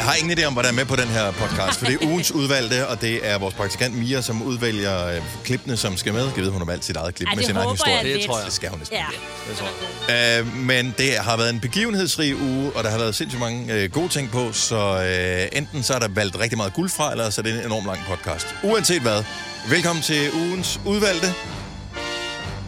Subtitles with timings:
[0.00, 1.94] Jeg har ingen idé om, hvad der er med på den her podcast, for det
[1.94, 6.12] er ugens udvalgte, og det er vores praktikant Mia, som udvælger øh, klippene, som skal
[6.12, 6.24] med.
[6.36, 7.96] Jeg ved, hun har valgt sit eget klip Ej, med sin egen historie.
[7.96, 8.46] jeg Det tror jeg.
[8.46, 8.96] Det skal hun næsten.
[8.96, 9.04] Ja.
[9.48, 9.68] Det tror
[10.08, 10.40] jeg.
[10.40, 13.90] Øh, men det har været en begivenhedsrig uge, og der har været sindssygt mange øh,
[13.90, 17.30] gode ting på, så øh, enten så er der valgt rigtig meget guld fra, eller
[17.30, 18.46] så er det en enormt lang podcast.
[18.62, 19.24] Uanset hvad,
[19.68, 21.34] velkommen til ugens udvalgte.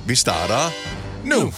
[0.07, 0.71] Vi starter
[1.25, 1.50] nu.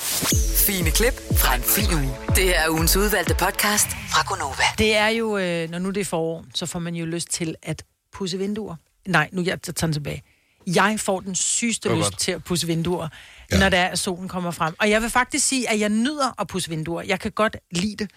[0.66, 2.16] Fine klip fra en fin uge.
[2.36, 4.62] Det er ugens udvalgte podcast fra Gonova.
[4.78, 7.54] Det er jo, øh, når nu det er forår, så får man jo lyst til
[7.62, 8.76] at pusse vinduer.
[9.06, 10.22] Nej, nu jeg tager den tilbage.
[10.66, 12.18] Jeg får den sygeste lyst godt.
[12.18, 13.08] til at pusse vinduer,
[13.52, 13.58] Ja.
[13.58, 14.74] når der er, at solen kommer frem.
[14.78, 17.02] Og jeg vil faktisk sige, at jeg nyder at pusse vinduer.
[17.02, 18.10] Jeg kan godt lide det.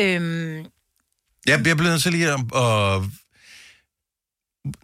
[0.00, 0.66] Øhm, Jeg,
[1.46, 2.40] jeg bliver nødt til lige at...
[2.56, 3.02] at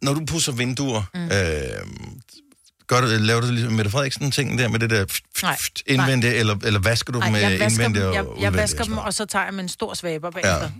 [0.03, 1.25] når du pusser vinduer, mm.
[1.25, 1.87] øh,
[2.89, 6.57] gør du, laver du ligesom Mette Frederiksen ting der med det der pft, indvendigt, eller,
[6.65, 9.15] eller vasker du nej, med jeg vasker, dem, indvendigt og jeg, vasker og dem, og
[9.15, 10.31] så tager jeg med en stor svaber Ja.
[10.31, 10.71] bagefter.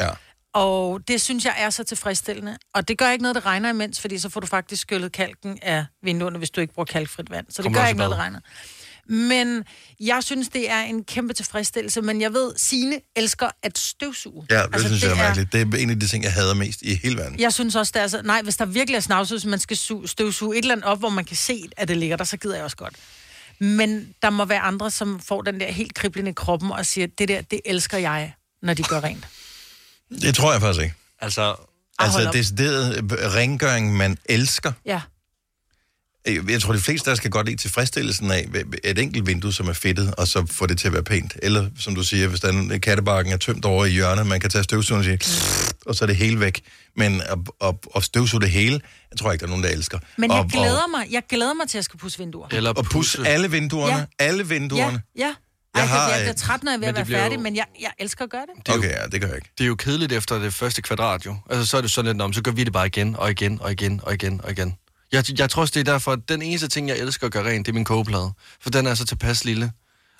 [0.00, 0.08] Ja.
[0.54, 2.58] Og det synes jeg er så tilfredsstillende.
[2.74, 5.58] Og det gør ikke noget, det regner imens, fordi så får du faktisk skyllet kalken
[5.62, 7.46] af vinduerne, hvis du ikke bruger kalkfrit vand.
[7.48, 8.40] Så det Kommer gør ikke noget, det regner.
[9.06, 9.64] Men
[10.00, 12.02] jeg synes, det er en kæmpe tilfredsstillelse.
[12.02, 14.46] Men jeg ved, Sine elsker at støvsuge.
[14.50, 15.52] Ja, det altså, synes jeg er mærkeligt.
[15.52, 17.40] Det er en af de ting, jeg hader mest i hele verden.
[17.40, 18.22] Jeg synes også, det er så...
[18.24, 20.98] Nej, hvis der virkelig er snavset, så man skal su- støvsuge et eller andet op,
[20.98, 22.94] hvor man kan se, at det ligger der, så gider jeg også godt.
[23.58, 27.06] Men der må være andre, som får den der helt kriblende i kroppen og siger,
[27.18, 29.24] det der, det elsker jeg, når de gør rent.
[30.22, 30.94] Det tror jeg faktisk ikke.
[31.20, 31.54] Altså,
[31.98, 32.34] Altså, op.
[32.34, 34.72] decideret øh, rengøring, man elsker.
[34.86, 35.00] Ja.
[36.26, 38.48] Jeg jeg tror, de fleste der skal godt lide tilfredsstillelsen af
[38.84, 41.36] et enkelt vindue, som er fedtet, og så få det til at være pænt.
[41.42, 44.40] Eller, som du siger, hvis der er en kattebakken er tømt over i hjørnet, man
[44.40, 45.34] kan tage støvsugeren og sige,
[45.86, 46.60] og så er det hele væk.
[46.96, 48.80] Men at, at, at støvsuge det hele,
[49.10, 49.98] jeg tror ikke, der er nogen, der elsker.
[50.18, 51.06] Men og, jeg glæder mig.
[51.10, 52.48] Jeg glæder mig til at skal pusse vinduer.
[52.50, 53.96] eller Og, og pusse alle vinduerne.
[53.96, 54.04] Ja.
[54.18, 55.02] Alle vinduerne.
[55.18, 55.34] Ja, ja.
[55.76, 57.12] Jeg Ej, har, jeg, jeg øh, bliver træt, når jeg er ved at være det
[57.12, 58.68] færdig, jo- men jeg, jeg elsker at gøre det.
[58.70, 59.50] er jo- Okay, ja, det gør jeg ikke.
[59.58, 61.36] Det er jo kedeligt efter det første kvadrat, jo.
[61.50, 63.30] Altså, så er det sådan lidt, "Nå, men så gør vi det bare igen, og
[63.30, 64.74] igen, og igen, og igen, og igen.
[65.14, 67.44] Jeg, jeg tror også, det er derfor, at den eneste ting, jeg elsker at gøre
[67.50, 68.32] rent, det er min kogeplade.
[68.62, 69.72] For den er så tilpas lille.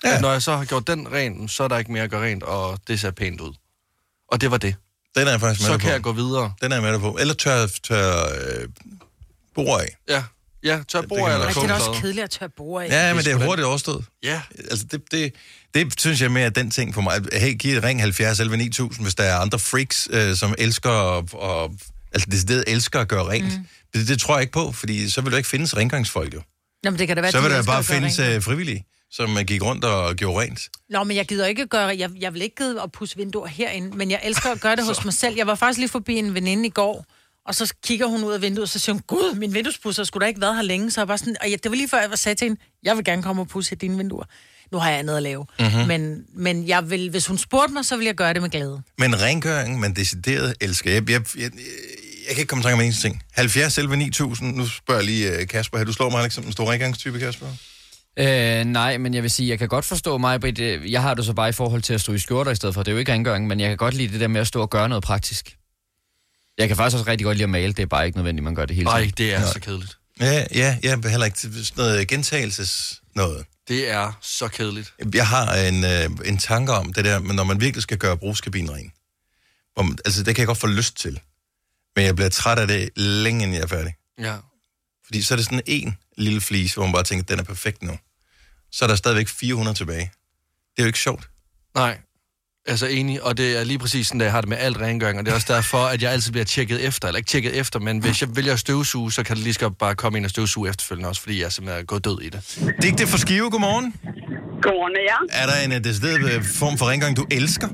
[0.03, 0.09] Ja.
[0.09, 0.15] Ja.
[0.15, 2.23] At når jeg så har gjort den ren, så er der ikke mere at gøre
[2.31, 3.53] rent, og det ser pænt ud.
[4.31, 4.75] Og det var det.
[5.17, 5.91] Den er jeg faktisk med Så kan på.
[5.93, 6.53] jeg gå videre.
[6.61, 7.17] Den er jeg med dig på.
[7.19, 8.67] Eller tør, tør øh,
[9.55, 9.95] bord af.
[10.09, 10.23] Ja,
[10.63, 12.01] ja tør bord man eller Ej, det er også kogeplade.
[12.01, 12.89] kedeligt at tørre bord af.
[12.89, 14.05] Ja, men det er hurtigt overstået.
[14.23, 15.33] Ja, Altså, det, det,
[15.73, 17.21] det synes jeg mere er den ting for mig.
[17.33, 21.17] Hey, giv et ring 70 11 9000, hvis der er andre freaks, øh, som elsker
[21.17, 21.73] at, og,
[22.11, 23.45] altså decideret elsker at gøre rent.
[23.57, 23.65] Mm.
[23.95, 26.41] Det, det, tror jeg ikke på, fordi så vil der ikke findes rengøringsfolk jo.
[26.85, 28.35] Jamen, det kan da være, Så de vil der elsker bare at gøre findes rent.
[28.35, 30.59] øh, frivillige, som øh, gik rundt og gjorde rent.
[30.89, 31.87] Nå, men jeg gider ikke gøre...
[31.97, 34.85] Jeg, jeg vil ikke gide at pusse vinduer herinde, men jeg elsker at gøre det
[34.91, 35.35] hos mig selv.
[35.35, 37.05] Jeg var faktisk lige forbi en veninde i går,
[37.45, 40.23] og så kigger hun ud af vinduet, og så siger hun, Gud, min vinduespusser skulle
[40.23, 40.91] da ikke været her længe.
[40.91, 42.61] Så jeg var sådan, og jeg, det var lige før, jeg var sagde til hende,
[42.83, 44.23] jeg vil gerne komme og pusse dine vinduer.
[44.71, 45.45] Nu har jeg andet at lave.
[45.59, 45.67] Mhm.
[45.67, 45.87] Mm-hmm.
[45.87, 48.81] Men, men jeg vil, hvis hun spurgte mig, så vil jeg gøre det med glæde.
[48.97, 50.91] Men rengøring, man decideret elsker.
[50.91, 51.51] Jeg, jeg, jeg,
[52.27, 53.23] jeg kan ikke komme i tanke om en eneste ting.
[53.31, 55.85] 70 11 9000, nu spørger jeg lige øh, Kasper her.
[55.85, 57.47] Du slår mig ikke som en stor rengøringstype, Kasper?
[58.19, 60.59] Øh, nej, men jeg vil sige, jeg kan godt forstå mig, Britt.
[60.59, 62.75] øh, Jeg har det så bare i forhold til at stå i skjorter i stedet
[62.75, 62.83] for.
[62.83, 64.61] Det er jo ikke rengøring, men jeg kan godt lide det der med at stå
[64.61, 65.55] og gøre noget praktisk.
[66.57, 67.73] Jeg kan faktisk også rigtig godt lide at male.
[67.73, 69.13] Det er bare ikke nødvendigt, man gør det hele nej, tiden.
[69.17, 69.97] det er så kedeligt.
[70.19, 73.45] Ja, ja, jeg er heller ikke sådan noget gentagelses noget.
[73.67, 74.93] Det er så kedeligt.
[75.13, 78.17] Jeg har en, øh, en tanke om det der, men når man virkelig skal gøre
[78.17, 78.91] brugskabinen ren.
[79.73, 81.19] Hvor man, altså, det kan jeg godt få lyst til.
[81.95, 83.93] Men jeg bliver træt af det længe inden jeg er færdig.
[84.19, 84.35] Ja.
[85.05, 87.83] Fordi så er det sådan en lille flis, hvor man bare tænker, den er perfekt
[87.83, 87.93] nu.
[88.71, 90.11] Så er der stadigvæk 400 tilbage.
[90.75, 91.29] Det er jo ikke sjovt.
[91.75, 91.97] Nej,
[92.67, 95.19] altså enig, og det er lige præcis sådan, at jeg har det med alt rengøring,
[95.19, 97.79] og det er også derfor, at jeg altid bliver tjekket efter, eller ikke tjekket efter,
[97.79, 100.25] men hvis jeg vælger at støvsuge, så kan det lige så godt bare komme ind
[100.25, 102.39] og støvsuge efterfølgende også, fordi jeg simpelthen er gået død i det.
[102.59, 103.87] Det er ikke det for skive, godmorgen.
[104.65, 105.41] Godmorgen jer.
[105.41, 107.67] Er der en uh, decideret øh, form for rengøring, du elsker?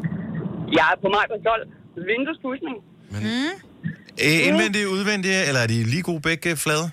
[0.78, 1.68] Jeg er på mig på 12.
[2.12, 2.76] Vinduespudsning.
[4.26, 6.86] Øh, indvendige, udvendige, eller er de lige gode begge flade?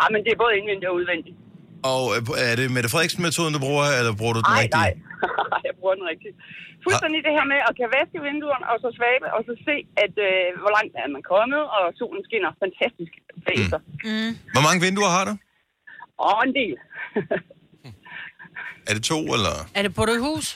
[0.00, 1.36] Ah, men det er både indvendigt og udvendigt.
[1.92, 4.80] Og øh, er det Mette Frederiksen-metoden, du bruger, eller bruger du den Nej, rigtige?
[4.84, 4.92] nej.
[5.68, 6.34] jeg bruger den rigtigt.
[6.84, 10.14] Fuldstændig det her med at kan vaske vinduerne, og så svabe, og så se, at
[10.28, 13.12] øh, hvor langt er man kommet, og solen skinner fantastisk
[13.46, 13.78] bagefter.
[14.08, 14.32] Mm.
[14.54, 15.34] Hvor mange vinduer har du?
[16.28, 16.74] Og en del.
[18.88, 19.54] Er det to, eller?
[19.74, 20.46] Er det på det hus?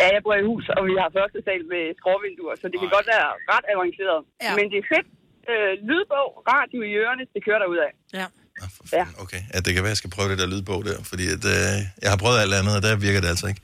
[0.00, 2.90] Ja, jeg bor i hus, og vi har første sal med skråvinduer, så det kan
[2.96, 4.20] godt være ret avanceret.
[4.44, 4.52] Ja.
[4.58, 5.08] Men det er fedt.
[5.52, 7.92] Øh, lydbog, radio i ørerne, det kører der ud af.
[8.18, 8.26] Ja.
[8.62, 9.14] Ah, for fanden.
[9.24, 11.74] Okay, ja, det kan være, jeg skal prøve det der lydbog der, fordi at, øh,
[12.04, 13.62] jeg har prøvet alt andet, og der virker det altså ikke.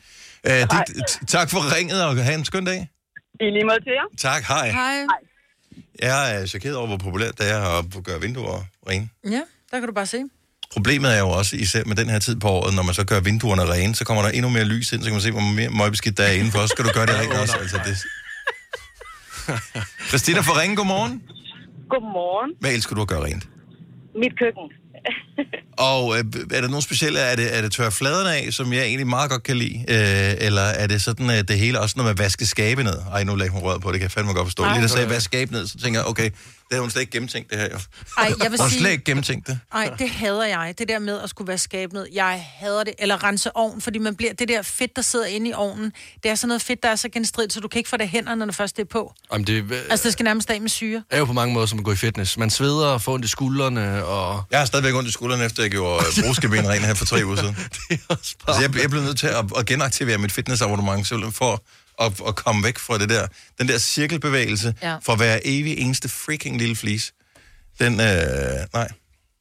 [0.49, 2.81] Øh, det, tak for ringet, og have en skøn dag.
[3.41, 4.07] I lige måde til jer.
[4.29, 4.69] Tak, hej.
[4.81, 4.99] Hej.
[6.09, 8.59] Jeg er chokeret over, hvor populært det er at gøre vinduer
[8.89, 9.09] rene.
[9.37, 10.21] Ja, der kan du bare se.
[10.73, 13.21] Problemet er jo også, især med den her tid på året, når man så gør
[13.21, 15.71] vinduerne rene, så kommer der endnu mere lys ind, så kan man se, hvor mere
[15.71, 16.61] møgbeskidt der er indenfor.
[16.61, 17.57] Så skal du gøre det rent også.
[17.57, 17.97] Altså, det...
[20.09, 21.23] Christina fra Ringe, godmorgen.
[21.91, 22.51] Godmorgen.
[22.61, 23.49] Hvad elsker du at gøre rent?
[24.23, 24.67] Mit køkken.
[25.91, 26.25] Og øh,
[26.57, 29.31] er der nogen specielle, er det, er det tørre fladerne af, som jeg egentlig meget
[29.31, 29.79] godt kan lide?
[29.89, 32.99] Øh, eller er det sådan, at det hele også, når man vasker skabe ned?
[33.13, 34.65] Ej, nu lægger hun røret på, det kan jeg fandme godt forstå.
[34.65, 36.31] Lige der sagde, vask skabe ned, så tænker jeg, okay,
[36.71, 37.69] det har hun slet ikke gennemtænkt det her.
[37.73, 37.79] jo.
[38.19, 39.59] Ej, jeg vil Hun har slet sige, ikke gennemtænkt det.
[39.73, 40.75] ej, det hader jeg.
[40.79, 42.09] Det der med at skulle være skabnet.
[42.13, 42.95] Jeg hader det.
[42.99, 46.31] Eller rense ovn, fordi man bliver, det der fedt, der sidder inde i ovnen, det
[46.31, 48.07] er sådan noget fedt, der er så genstridigt, så du kan ikke få det i
[48.07, 49.15] hænderne, når det først er på.
[49.33, 51.03] Jamen, det Altså, det skal nærmest af med syre.
[51.11, 52.37] er jo på mange måder som at gå i fitness.
[52.39, 54.43] Man sveder og får ondt i skuldrene, og...
[54.51, 57.21] Jeg har stadigvæk ondt i skulderen, efter jeg gjorde øh, brugskabinen ren her for tre
[57.25, 57.55] uger siden.
[57.89, 58.57] Det er også bare...
[58.57, 61.63] Altså, jeg, jeg blev nødt til at, at genaktivere mit fitnessabonnement, simpelthen for
[61.99, 63.27] at, at komme væk fra det der,
[63.59, 64.97] den der cirkelbevægelse, Ja.
[65.07, 67.15] for hver evig eneste freaking lille flis.
[67.81, 68.89] Den, øh, nej.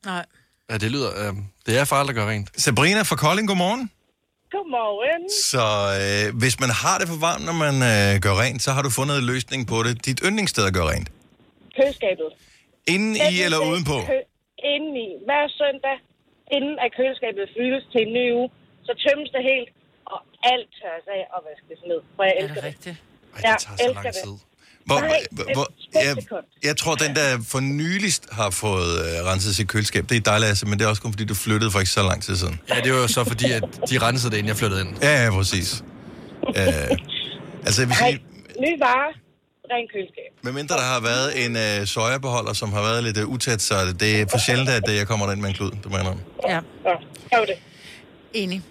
[0.05, 0.25] Nej.
[0.69, 1.09] Ja, det lyder...
[1.27, 1.33] Øh,
[1.65, 2.61] det er farligt at gøre rent.
[2.61, 3.91] Sabrina fra Kolding, godmorgen.
[4.55, 5.23] Godmorgen.
[5.51, 5.63] Så
[6.01, 8.89] øh, hvis man har det for varmt, når man øh, gør rent, så har du
[8.99, 9.93] fundet en løsning på det.
[10.05, 11.09] Dit yndlingssted at gøre rent.
[11.77, 12.29] Køleskabet.
[12.93, 13.95] Inden i eller udenpå?
[14.11, 14.27] Kø-
[14.73, 15.09] inden i.
[15.27, 15.97] Hver søndag,
[16.55, 18.49] inden at køleskabet fyldes til en ny uge,
[18.87, 19.69] så tømmes det helt,
[20.43, 21.99] alt tørres af og vaskes ned.
[22.15, 22.69] For jeg Er elsker det det.
[22.69, 22.95] rigtigt?
[23.35, 24.23] Ej, Ja, det tager så elsker lang det.
[24.23, 24.35] tid.
[24.85, 25.21] Hvor, Nej,
[25.55, 26.15] hvor, jeg,
[26.63, 30.49] jeg tror, den der for nyligst har fået øh, renset sit køleskab, det er dejligt,
[30.49, 32.59] altså, men det er også kun fordi, du flyttede for ikke så lang tid siden.
[32.69, 34.97] Ja, det var jo så fordi, at de rensede det, inden jeg flyttede ind.
[35.01, 35.83] Ja, ja, præcis.
[36.47, 36.63] Øh,
[37.65, 38.21] altså, jeg vil Nej, sige,
[38.59, 39.09] ny vare,
[39.71, 40.29] ren køleskab.
[40.43, 43.85] medmindre der har været en øh, sojabeholder, som har været lidt øh, utæt, så er
[43.85, 45.97] det, det er for sjældent, at øh, jeg kommer ind med en klud, det må
[45.97, 46.15] jeg.
[46.47, 46.59] Ja,
[47.31, 47.55] Ja, det.
[48.33, 48.61] enig.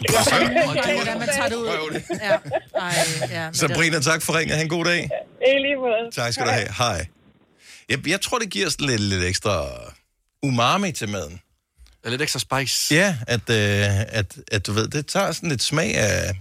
[0.00, 1.66] Og Det er, hvordan man tager det ud.
[1.66, 2.04] Prøv det.
[2.22, 2.36] Ja.
[2.80, 2.94] Ej,
[3.30, 4.56] ja, men Sabrina, tak for ringen.
[4.56, 4.98] Ha' en god dag.
[5.46, 6.10] I lige måde.
[6.14, 6.68] Tak skal du have.
[6.78, 7.06] Hej.
[7.88, 9.66] Jeg, jeg tror, det giver sådan lidt, lidt ekstra
[10.42, 11.40] umami til maden.
[12.04, 12.94] Ja, lidt ekstra spice.
[12.94, 16.34] Ja, at, øh, at, at du ved, det tager sådan lidt smag af,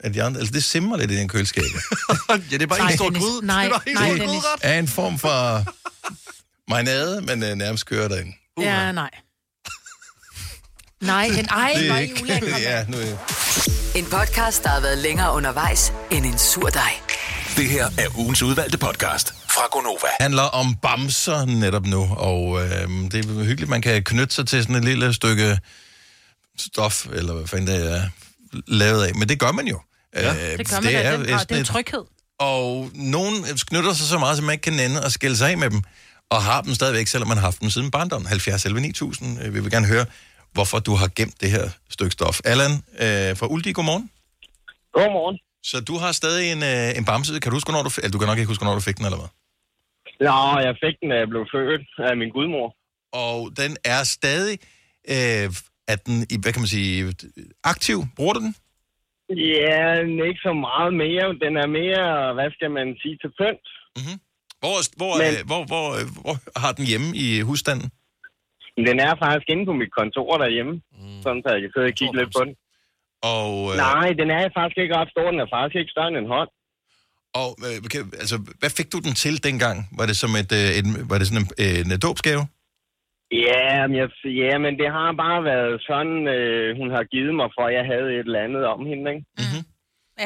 [0.00, 0.40] af de andre.
[0.40, 1.62] Altså, det simmer lidt i den køleskab.
[2.28, 3.22] ja, det er bare Nej, en stor Dennis.
[3.22, 3.46] gryde.
[3.46, 4.44] Nej, det er bare en nej, Dennis.
[4.62, 5.64] er en form for
[6.70, 8.32] marinade, men øh, nærmest kører derinde.
[8.60, 9.10] Ja, nej.
[11.04, 12.22] Nej, en, ej, Det er nej, ikke...
[12.22, 12.60] ulækkert.
[12.70, 13.16] ja, nu er
[13.94, 16.92] En podcast, der har været længere undervejs end en sur dej.
[17.56, 20.06] Det her er ugens udvalgte podcast fra Gonova.
[20.20, 24.62] handler om bamser netop nu, og øh, det er hyggeligt, man kan knytte sig til
[24.62, 25.58] sådan et lille stykke
[26.58, 28.02] stof, eller hvad fanden det er
[28.66, 29.14] lavet af.
[29.14, 29.80] Men det gør man jo.
[30.16, 31.38] Ja, Det gør man da, den grad.
[31.46, 32.02] Det er en tryghed.
[32.38, 35.58] Og nogen knytter sig så meget, at man ikke kan nænde og skille sig af
[35.58, 35.82] med dem,
[36.30, 38.28] og har dem stadigvæk, selvom man har haft dem siden barndommen.
[38.28, 39.42] 70 11 9000.
[39.42, 40.06] Øh, Vi vil gerne høre,
[40.56, 41.64] hvorfor du har gemt det her
[41.96, 42.36] stykke stof.
[42.52, 42.72] Allan
[43.04, 44.10] øh, fra Uldi, godmorgen.
[44.96, 45.36] Godmorgen.
[45.70, 47.40] Så du har stadig en, øh, en bamse.
[47.40, 49.06] Kan du huske, hvornår du, eller du kan nok ikke huske, hvornår du fik den,
[49.08, 49.30] eller hvad?
[50.28, 50.36] Nå,
[50.68, 52.68] jeg fik den, da jeg blev født af min gudmor.
[53.26, 54.56] Og den er stadig,
[55.14, 55.46] øh,
[55.92, 57.14] er den, hvad kan man sige,
[57.72, 57.98] aktiv?
[58.16, 58.54] Bruger du den?
[59.28, 59.78] Ja,
[60.30, 61.26] ikke så meget mere.
[61.44, 63.66] Den er mere, hvad skal man sige, til pynt.
[64.62, 67.90] Hvor, hvor, Men- øh, hvor, hvor, øh, hvor har den hjemme i husstanden?
[68.76, 71.22] Den er faktisk inde på mit kontor derhjemme, mm.
[71.24, 72.54] sådan så jeg kan sidde og kigge lidt på den.
[73.34, 75.26] Og, øh, Nej, den er faktisk ikke ret stor.
[75.34, 76.50] Den er faktisk ikke større end en hånd.
[77.40, 79.76] og øh, kan, altså, hvad fik du den til dengang?
[79.98, 82.42] Var det som et, øh, et var det sådan en, en dåbsgave?
[83.48, 84.08] Ja, men, jeg,
[84.42, 88.08] ja, men det har bare været sådan, øh, hun har givet mig, for jeg havde
[88.18, 89.24] et eller andet om hende, ikke?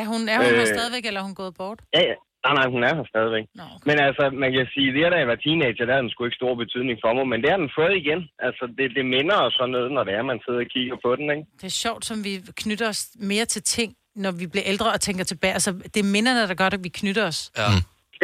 [0.01, 0.75] Er hun, er hun her Øh.
[0.77, 1.79] stadigvæk, eller er hun gået bort?
[1.97, 2.17] Ja, ja.
[2.49, 3.45] Nej, nej, hun er her stadigvæk.
[3.61, 3.87] Nå, okay.
[3.89, 6.41] Men altså, man kan sige, det da jeg var teenager, der havde den sgu ikke
[6.43, 8.21] stor betydning for mig, men det har den fået igen.
[8.47, 11.11] Altså, det, det minder os sådan noget, når det er, man sidder og kigger på
[11.19, 11.45] den, ikke?
[11.61, 13.91] Det er sjovt, som vi knytter os mere til ting,
[14.25, 15.55] når vi bliver ældre og tænker tilbage.
[15.59, 17.41] Altså, det er minderne, der gør, at vi knytter os.
[17.63, 17.71] Ja.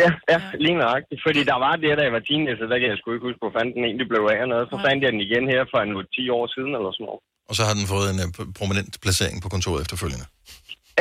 [0.02, 1.20] Ja, ja, lige nøjagtigt.
[1.26, 3.54] Fordi der var det, da jeg var teenager, der kan jeg sgu ikke huske, hvor
[3.56, 4.64] fanden den egentlig blev af og noget.
[4.72, 7.22] Så fandt jeg den igen her for en 10 år siden eller sådan noget.
[7.48, 10.26] Og så har den fået en uh, prominent placering på kontoret efterfølgende.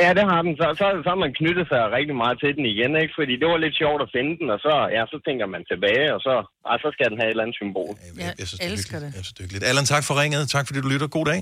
[0.02, 0.52] Ja, det har den.
[0.60, 3.12] Så, så, så har man knyttet sig rigtig meget til den igen, ikke?
[3.18, 6.06] Fordi det var lidt sjovt at finde den, og så, ja, så tænker man tilbage,
[6.16, 6.32] og så,
[6.70, 7.92] ah, så skal den have et eller andet symbol.
[8.40, 9.08] Jeg synes, elsker det.
[9.08, 9.14] Er hyggeligt.
[9.14, 9.18] det.
[9.18, 9.64] Jeg synes, det er hyggeligt.
[9.70, 10.42] Allan, tak for ringet.
[10.56, 11.08] Tak fordi du lytter.
[11.18, 11.40] God dag.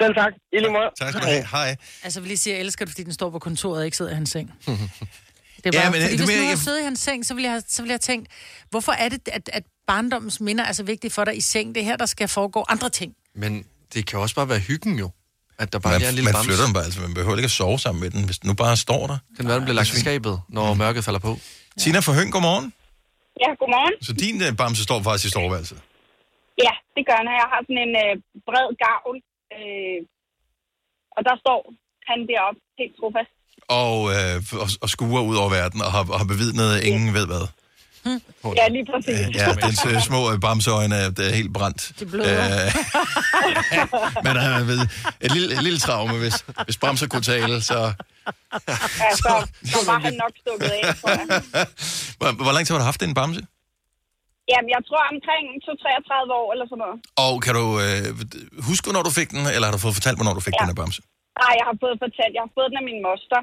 [0.00, 0.32] Selv tak.
[0.54, 0.88] I lige måde.
[1.00, 1.44] Tak skal du have.
[1.56, 1.68] Hej.
[2.04, 3.84] Altså, jeg vil lige sige, at jeg elsker det, fordi den står på kontoret og
[3.88, 4.46] ikke sidder i hans seng.
[5.64, 7.26] Det er Ja, men ja, fordi det hvis nu jeg jeg- sidder i hans seng,
[7.26, 8.26] så ville jeg, så ville jeg tænkt,
[8.70, 11.74] hvorfor er det, at, at barndommens minder er så vigtige for dig i seng?
[11.74, 13.14] Det er her, der skal foregå andre ting.
[13.34, 15.10] Men det kan også bare være hyggen jo.
[15.62, 16.46] At der bare Man, er en lille man bams.
[16.48, 18.54] flytter den bare, altså man behøver ikke at sove sammen med den, hvis den nu
[18.64, 19.18] bare står der.
[19.38, 21.32] Den verden bliver lagt i skabet, når mørket falder på.
[21.80, 22.66] Tina fra Høng, godmorgen.
[23.42, 23.94] Ja, godmorgen.
[24.06, 25.78] Så din uh, bamse står faktisk i soveværelset.
[26.66, 27.26] Ja, det gør han.
[27.42, 28.12] Jeg har sådan en øh,
[28.48, 29.16] bred gavl,
[29.56, 29.98] øh,
[31.16, 31.60] og der står
[32.08, 33.32] han deroppe helt trofast.
[33.82, 37.44] Og, øh, og, og skuer ud over verden og har, har bevidnet ingen ved hvad.
[38.56, 39.36] Ja, lige præcis.
[39.40, 41.92] Ja, den øh, små øh, bamseøjne er, er helt brændt.
[41.98, 42.66] Det bløder.
[42.66, 42.68] Øh,
[44.24, 44.80] men han er ved
[45.20, 47.78] et lille, et lille traume, hvis, hvis bamser kunne tale, så...
[49.02, 49.32] Ja, så,
[49.72, 51.26] så var han nok stukket af, tror jeg.
[52.18, 53.42] Hvor, hvor lang tid har du haft den bamse?
[54.52, 56.96] Jamen, jeg tror omkring 2-33 år eller sådan noget.
[57.26, 58.06] Og kan du øh,
[58.68, 60.60] huske, hvornår du fik den, eller har du fået fortalt, hvornår du fik ja.
[60.60, 61.00] Den her bamse?
[61.42, 63.40] Nej, jeg har fået fortalt, jeg har fået den af min moster.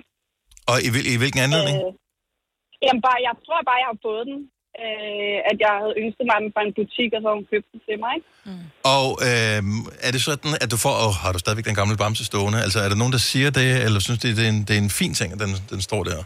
[0.71, 1.75] Og i, i hvilken anledning?
[1.85, 1.91] Øh.
[2.83, 4.39] Jamen, bare, jeg tror bare, jeg har fået den.
[4.83, 7.67] Øh, at jeg havde ønsket mig den fra en butik, og så har hun købt
[7.71, 8.13] den til mig.
[8.17, 8.27] Ikke?
[8.95, 9.59] Og øh,
[10.07, 10.93] er det sådan, at du får...
[11.05, 12.59] Åh, har du stadigvæk den gamle bamse stående?
[12.65, 14.83] Altså, er der nogen, der siger det, eller synes de, det er en, det er
[14.87, 16.19] en fin ting, at den, den står der?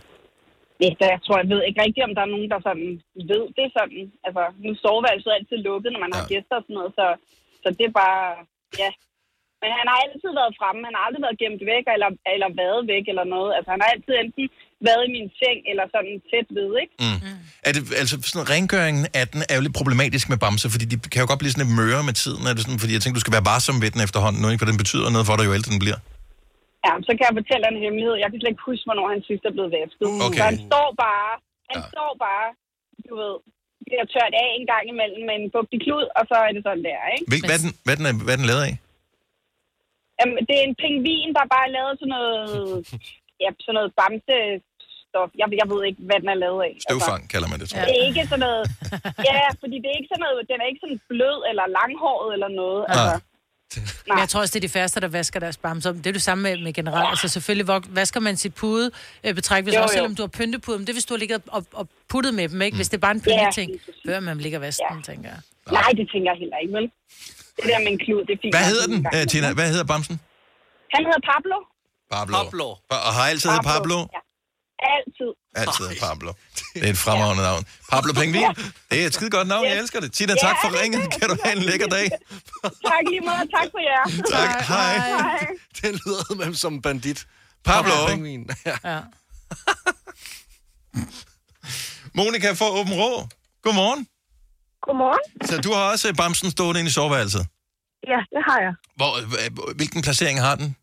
[0.83, 2.89] Ja, jeg tror, jeg ved ikke rigtigt, om der er nogen, der sådan
[3.31, 4.01] ved det sådan.
[4.27, 6.31] Altså, nu soveværelset er altid lukket, når man har Ja.
[6.33, 7.05] gæster og sådan noget, så,
[7.63, 8.23] så det er bare,
[8.83, 8.91] ja.
[9.61, 12.81] Men han har altid været fremme, han har aldrig været gemt væk, eller, eller været
[12.93, 13.51] væk, eller noget.
[13.57, 14.45] Altså, han har altid enten
[14.89, 16.93] været i min seng, eller sådan tæt ved, ikke?
[17.03, 17.19] Mm.
[17.67, 20.95] Er det, altså, sådan rengøringen af den er jo lidt problematisk med bamser, fordi de
[21.13, 22.41] kan jo godt blive sådan lidt møre med tiden.
[22.49, 24.61] Er det sådan, fordi jeg tænker, du skal være varsom ved den efterhånden nu, ikke?
[24.63, 25.99] For den betyder noget for dig, jo ældre den bliver.
[26.87, 28.15] Ja, så kan jeg fortælle dig en hemmelighed.
[28.23, 30.05] Jeg kan slet ikke huske, hvornår han sidst er blevet vasket.
[30.27, 30.39] Okay.
[30.39, 31.31] Så han står bare,
[31.71, 31.91] han Ja.
[31.93, 32.47] står bare,
[33.07, 33.35] du ved,
[33.87, 36.83] bliver tørt af en gang imellem med en bugtig klud, og så er det sådan
[36.89, 37.25] der, ikke?
[37.31, 38.75] Hvil, hvad, er den, hvad, er den, hvad er den lavet af?
[40.19, 42.39] Jamen, det er en pingvin, der bare er lavet sådan noget,
[43.43, 43.91] ja, sådan noget
[45.13, 45.29] bamsestof.
[45.41, 46.73] Jeg, jeg ved ikke, hvad den er lavet af.
[46.87, 47.87] Støvfang, kalder man det, tror Altså, jeg.
[47.91, 48.63] det er ikke sådan noget,
[49.29, 52.49] ja, fordi det er ikke sådan noget, den er ikke sådan blød eller langhåret eller
[52.61, 52.83] noget.
[52.93, 53.11] Altså,
[54.07, 55.91] Men jeg tror også, det er de færreste, der vasker deres bamser.
[56.03, 57.09] Det er det samme med, med generelt.
[57.13, 57.67] Altså selvfølgelig
[58.01, 58.85] vasker man sit pude
[59.25, 59.97] øh, betræk, hvis Jo, også jo.
[59.99, 60.77] selvom du har pyntepude.
[60.77, 62.75] Men det er, hvis du har ligget og, og puttet med dem, ikke?
[62.79, 64.01] Hvis det er bare en Ja, pynteting, præcis.
[64.05, 64.95] bør man ligge og vaske Ja.
[64.95, 65.39] den, tænker jeg.
[65.79, 66.87] nej, det tænker jeg heller ikke, vel?
[67.57, 68.53] Det der med en klud, det fint.
[68.57, 69.53] Hvad hedder en den, gang øh, Tina?
[69.59, 70.15] Hvad hedder bamsen?
[70.95, 71.57] Han hedder Pablo.
[72.13, 72.33] Pablo.
[72.43, 72.67] Pablo.
[73.07, 73.97] Og har altid heddet Pablo?
[74.15, 74.21] Ja.
[74.95, 75.31] Altid.
[75.55, 76.31] Altid Pablo.
[76.73, 77.65] Det er et fremragende navn.
[77.91, 78.43] Pablo Pengvin.
[78.91, 80.13] Det er et skide godt navn, jeg elsker det.
[80.13, 81.01] Tina, tak for ringet.
[81.19, 82.09] Kan du have en lækker dag?
[82.63, 84.03] Tak lige meget, tak for jer.
[84.37, 84.97] Tak, hej.
[84.97, 85.47] Hej.
[85.81, 87.27] Det lyder med som bandit.
[87.65, 88.07] Pablo.
[88.07, 88.49] Pingvin.
[88.65, 88.77] Ja.
[88.91, 88.99] Ja.
[92.15, 93.27] Monika fra Åben Rå.
[93.63, 94.07] Godmorgen.
[94.81, 95.47] Godmorgen.
[95.47, 97.47] Så du har også bamsen stående inde i soveværelset.
[98.07, 98.73] Ja, det har jeg.
[98.95, 99.11] Hvor,
[99.73, 100.75] hvilken placering har den?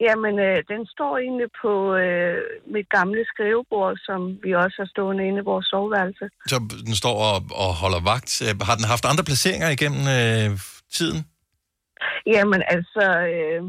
[0.00, 1.72] Jamen, øh, den står egentlig på
[2.04, 2.38] øh,
[2.74, 6.24] mit gamle skrivebord, som vi også har stående inde i vores soveværelse.
[6.52, 6.56] Så
[6.88, 8.30] den står og, og holder vagt.
[8.44, 10.48] Øh, Har den haft andre placeringer igennem øh,
[10.96, 11.20] tiden?
[12.34, 13.60] Jamen, altså, øh,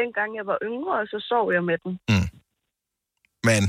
[0.00, 1.92] dengang jeg var yngre, så sov jeg med den.
[3.48, 3.62] Men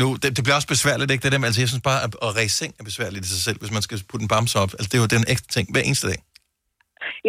[0.00, 1.22] nu, det, det bliver også besværligt, ikke?
[1.24, 3.42] Det der, med- altså, jeg synes bare, at, at ræse seng er besværligt i sig
[3.46, 4.72] selv, hvis man skal putte en bamse op.
[4.78, 6.20] Altså, det er jo den ekstra ting hver eneste dag.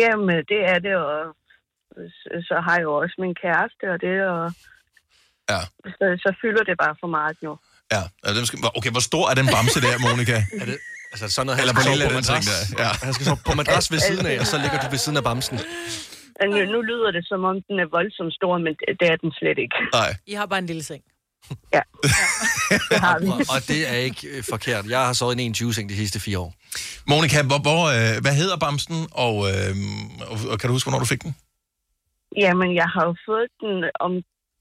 [0.01, 1.19] Jamen, det er det, og
[2.19, 4.43] så- så har jeg jo også min kæreste, og det, og
[5.53, 5.61] Ja.
[5.99, 7.51] så, så fylder det bare for meget nu.
[7.95, 8.03] Ja.
[8.37, 10.37] Den skal, okay, hvor stor er den bamse der, Monika?
[10.61, 10.77] Er det,
[11.13, 12.59] altså sådan noget, Eller hvor sove lille på er den ting der?
[12.83, 12.89] Ja.
[13.05, 15.23] Han skal sove på madras ved siden af, og så ligger du ved siden af
[15.29, 15.57] bamsen.
[16.39, 19.31] Men Nu, nu lyder det, som om den er voldsomt stor, men det, er den
[19.39, 19.75] slet ikke.
[19.99, 20.09] Nej.
[20.31, 21.03] I har bare en lille seng.
[21.73, 21.81] Ja,
[22.91, 23.27] det har vi.
[23.53, 24.85] Og, det er ikke øh, forkert.
[24.89, 26.53] Jeg har sovet i en 21-seng de sidste fire år.
[27.07, 29.75] Monika, hvor, hvor, øh, hvad hedder bamsen, og, øh,
[30.31, 31.35] og, og kan du huske, hvornår du fik den?
[32.37, 34.11] Jamen, jeg har jo fået den om...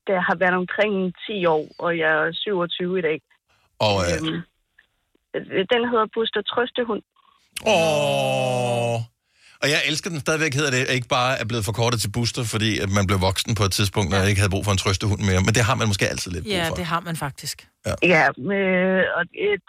[0.07, 3.21] Det har været omkring 10 år, og jeg er 27 i dag.
[3.79, 4.17] Og, øh,
[5.35, 7.03] Øhm, den hedder Buster Trøstehund.
[7.75, 8.97] åh,
[9.63, 12.71] og jeg elsker den stadigvæk, hedder det, ikke bare er blevet forkortet til booster, fordi
[12.85, 15.41] at man blev voksen på et tidspunkt, og ikke havde brug for en trøstehund mere.
[15.47, 16.75] Men det har man måske altid lidt brug Ja, for.
[16.81, 17.57] det har man faktisk.
[18.15, 18.69] Ja, med,
[19.17, 19.23] og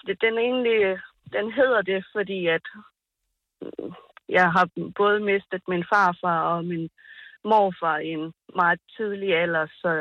[0.07, 0.79] det, den egentlig...
[1.37, 2.65] Den hedder det, fordi at
[3.61, 3.91] mm,
[4.37, 4.65] jeg har
[5.01, 6.89] både mistet min farfar og min
[7.49, 8.25] morfar i en
[8.61, 9.91] meget tidlig alder, så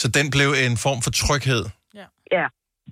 [0.00, 1.64] Så den blev en form for tryghed.
[2.36, 2.46] ja,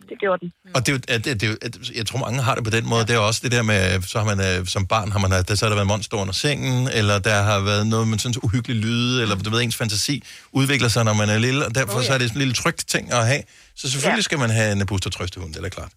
[0.08, 0.52] det gjorde den.
[0.74, 3.00] Og det er, det, det er at jeg tror, mange har det på den måde.
[3.00, 3.06] Ja.
[3.06, 5.54] Det er også det der med, så har man øh, som barn, har man, der,
[5.54, 8.80] så har der været monster under sengen, eller der har været noget med sådan uhyggelige
[8.80, 10.22] lyde, eller du ved, ens fantasi
[10.52, 12.06] udvikler sig, når man er lille, og derfor oh, ja.
[12.06, 13.42] så er det sådan en lille trygt ting at have.
[13.76, 14.16] Så selvfølgelig ja.
[14.16, 14.28] Ja.
[14.30, 15.92] skal man have en booster trøstehund, det er da klart.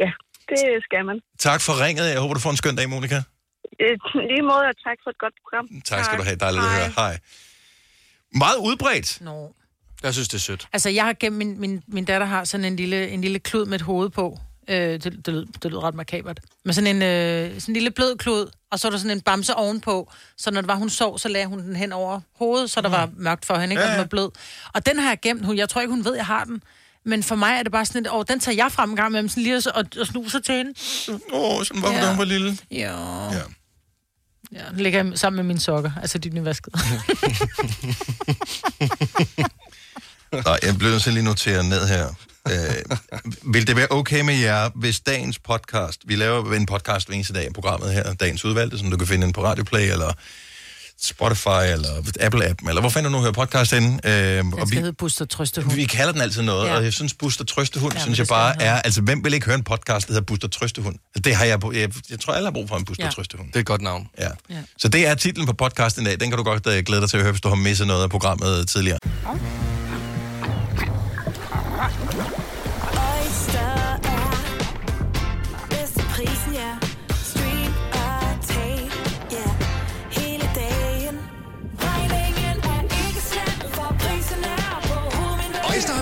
[0.00, 0.10] Ja,
[0.48, 1.20] det skal man.
[1.38, 2.04] Tak for ringet.
[2.14, 3.22] Jeg håber, du får en skøn dag, Monika.
[3.80, 3.98] Øh,
[4.30, 5.68] lige måde, og tak for et godt program.
[5.84, 6.36] Tak skal du have.
[6.36, 6.92] Dejligt at høre.
[6.96, 7.18] Hej.
[8.34, 9.18] Meget udbredt.
[9.20, 9.54] Nå.
[10.02, 10.68] Jeg synes, det er sødt.
[10.72, 13.66] Altså, jeg har gennem min, min, min datter har sådan en lille, en lille klud
[13.66, 14.38] med et hoved på.
[14.68, 16.40] Øh, det, det, lød, det lød ret makabert.
[16.64, 19.20] Men sådan en, øh, sådan en lille blød klud, og så er der sådan en
[19.20, 20.12] bamse ovenpå.
[20.36, 22.88] Så når det var, hun sov, så lagde hun den hen over hovedet, så der
[22.88, 23.80] var mørkt for hende, ikke?
[23.82, 24.02] Ja, Og den ja.
[24.02, 24.30] var blød.
[24.74, 25.44] Og den har jeg gemt.
[25.46, 26.62] Hun, jeg tror ikke, hun ved, jeg har den.
[27.06, 29.12] Men for mig er det bare sådan et, åh, den tager jeg frem en gang
[29.12, 30.72] med sådan lige og, og, og snuser til hende.
[31.32, 32.02] Åh, oh, sådan var hun, Ja.
[32.04, 32.58] da hun var lille.
[32.70, 33.24] Ja.
[33.32, 33.40] Ja.
[34.52, 36.76] Ja, den ligger jeg sammen med mine sokker, altså de nyvaskede.
[40.32, 42.06] Nej, jeg bliver nødt til lige notere ned her.
[42.48, 42.96] Øh,
[43.54, 47.32] vil det være okay med jer, hvis dagens podcast, vi laver en podcast hver eneste
[47.34, 50.12] dag i programmet her, dagens udvalgte, som du kan finde inde på Radioplay, eller
[51.02, 51.88] Spotify eller
[52.20, 54.00] Apple-appen, eller hvor fanden du nu hører podcast henne.
[54.04, 55.74] Øh, Den og vi, hedde Buster Trøstehund.
[55.74, 56.76] vi kalder den altid noget, ja.
[56.76, 58.82] Og jeg synes, Buster Trøstehund, ja, synes jeg bare er...
[58.82, 60.96] Altså, hvem vil ikke høre en podcast, der hedder Buster Trøstehund?
[61.14, 61.58] Altså, Det har jeg...
[61.74, 63.10] Jeg, jeg tror, alle har brug for en Buster ja.
[63.10, 63.48] Trøstehund.
[63.48, 64.08] Det er et godt navn.
[64.18, 64.28] Ja.
[64.50, 64.56] Ja.
[64.78, 66.20] Så det er titlen på podcasten i dag.
[66.20, 68.02] Den kan du godt uh, glæde dig til at høre, hvis du har misset noget
[68.02, 68.98] af programmet tidligere.
[72.08, 72.45] Oyster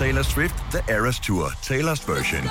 [0.00, 2.42] Taylor Swift The Eras Tour, Taylor's version.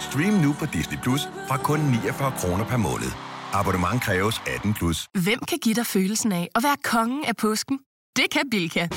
[0.00, 3.10] Stream nu på Disney Plus fra kun 49 kroner per måned.
[3.52, 5.08] Abonnement kræves 18 plus.
[5.24, 7.78] Hvem kan give dig følelsen af at være kongen af påsken?
[8.16, 8.88] Det kan Bilka!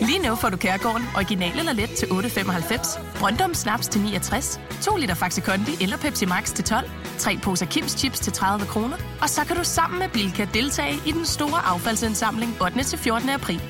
[0.00, 4.96] Lige nu får du Kærgården original eller let til 8.95, Brøndum Snaps til 69, 2
[4.96, 8.96] liter Faxi Kondi eller Pepsi Max til 12, 3 poser Kims Chips til 30 kroner,
[9.22, 12.82] og så kan du sammen med Bilka deltage i den store affaldsindsamling 8.
[12.84, 13.28] til 14.
[13.28, 13.60] april.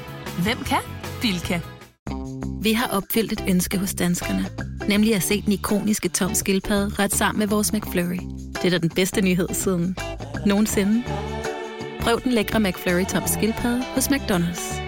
[0.42, 0.81] Hvem kan?
[1.21, 1.61] Bilka.
[2.62, 4.47] Vi har opfyldt et ønske hos danskerne.
[4.88, 8.19] Nemlig at se den ikoniske tom skildpadde ret sammen med vores McFlurry.
[8.54, 9.97] Det er da den bedste nyhed siden
[10.47, 11.04] nogensinde.
[12.00, 14.81] Prøv den lækre McFlurry tom skildpadde hos McDonald's.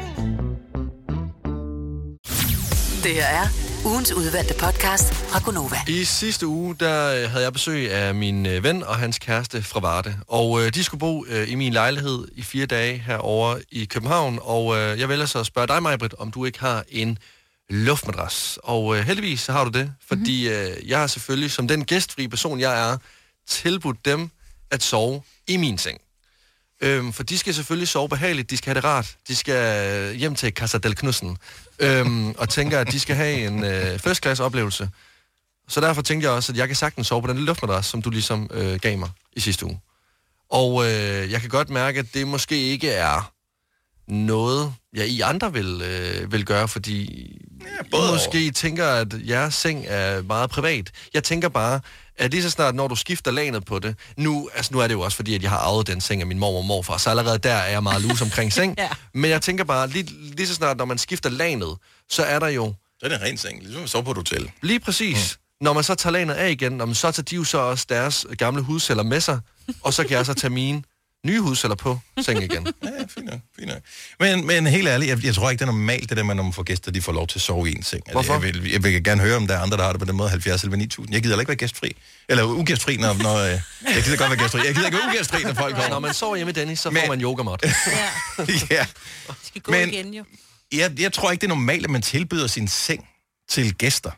[3.02, 3.46] Det her er
[3.86, 5.76] ugens udvalgte podcast fra Gonova.
[5.88, 9.62] I sidste uge, der øh, havde jeg besøg af min øh, ven og hans kæreste
[9.62, 10.14] fra Varde.
[10.28, 14.38] Og øh, de skulle bo øh, i min lejlighed i fire dage herovre i København.
[14.42, 17.18] Og øh, jeg vælger så at spørge dig, Majbrit, om du ikke har en
[17.70, 18.58] luftmadras.
[18.62, 22.28] Og øh, heldigvis så har du det, fordi øh, jeg har selvfølgelig, som den gæstfri
[22.28, 22.98] person, jeg er,
[23.46, 24.30] tilbudt dem
[24.70, 26.00] at sove i min seng.
[26.80, 30.34] Øhm, for de skal selvfølgelig sove behageligt, de skal have det rart, de skal hjem
[30.34, 31.38] til Casa del Knudsen,
[31.78, 34.90] øhm, og tænker, at de skal have en øh, first class oplevelse.
[35.68, 38.10] Så derfor tænkte jeg også, at jeg kan sagtens sove på den luftmadras, som du
[38.10, 39.80] ligesom øh, gav mig i sidste uge.
[40.50, 43.32] Og øh, jeg kan godt mærke, at det måske ikke er
[44.08, 49.54] noget, jeg I andre vil, øh, vil gøre, fordi ja, I måske tænker, at jeres
[49.54, 50.90] seng er meget privat.
[51.14, 51.80] Jeg tænker bare,
[52.16, 54.94] at lige så snart, når du skifter lanet på det, nu, altså nu er det
[54.94, 57.10] jo også fordi, at jeg har arvet den seng af min mor og morfar, så
[57.10, 58.74] allerede der er jeg meget lus omkring seng.
[58.78, 58.88] ja.
[59.14, 61.76] Men jeg tænker bare, lige, lige så snart, når man skifter lanet,
[62.10, 62.74] så er der jo...
[63.00, 64.50] Så er det en ren seng, ligesom sove på et hotel.
[64.62, 65.38] Lige præcis.
[65.60, 65.64] Mm.
[65.64, 68.62] Når man så tager lanet af igen, så tager de jo så også deres gamle
[68.62, 69.40] hudceller med sig,
[69.82, 70.82] og så kan jeg så tage mine
[71.24, 72.66] nye hudceller på seng igen.
[72.84, 73.78] Ja, fint nok, fint nok.
[74.20, 76.42] Men, men helt ærligt, jeg, jeg tror ikke, det er normalt, det der med, når
[76.42, 78.02] man får gæster, de får lov til at sove i en seng.
[78.06, 78.32] Altså, Hvorfor?
[78.34, 80.16] Jeg vil, jeg vil gerne høre, om der er andre, der har det på den
[80.16, 81.14] måde, 70 eller 9000.
[81.14, 81.96] Jeg gider ikke være gæstfri.
[82.28, 83.14] Eller ugæstfri, når...
[83.22, 84.66] når øh, jeg gider godt være gæstfri.
[84.66, 85.88] Jeg gider ikke være ugæstfri, når folk kommer.
[85.88, 87.64] Når man sover hjemme med Dennis, så Men- får man yogamat.
[88.70, 88.86] ja.
[89.44, 90.24] skal gå Men- igen jo.
[90.72, 93.06] Jeg, jeg tror ikke, det er normalt, at man tilbyder sin seng
[93.48, 94.10] til gæster.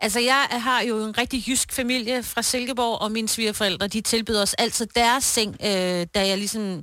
[0.00, 4.42] Altså, jeg har jo en rigtig jysk familie fra Silkeborg, og mine svigerforældre, de tilbyder
[4.42, 6.82] os altid deres seng, øh, da jeg ligesom...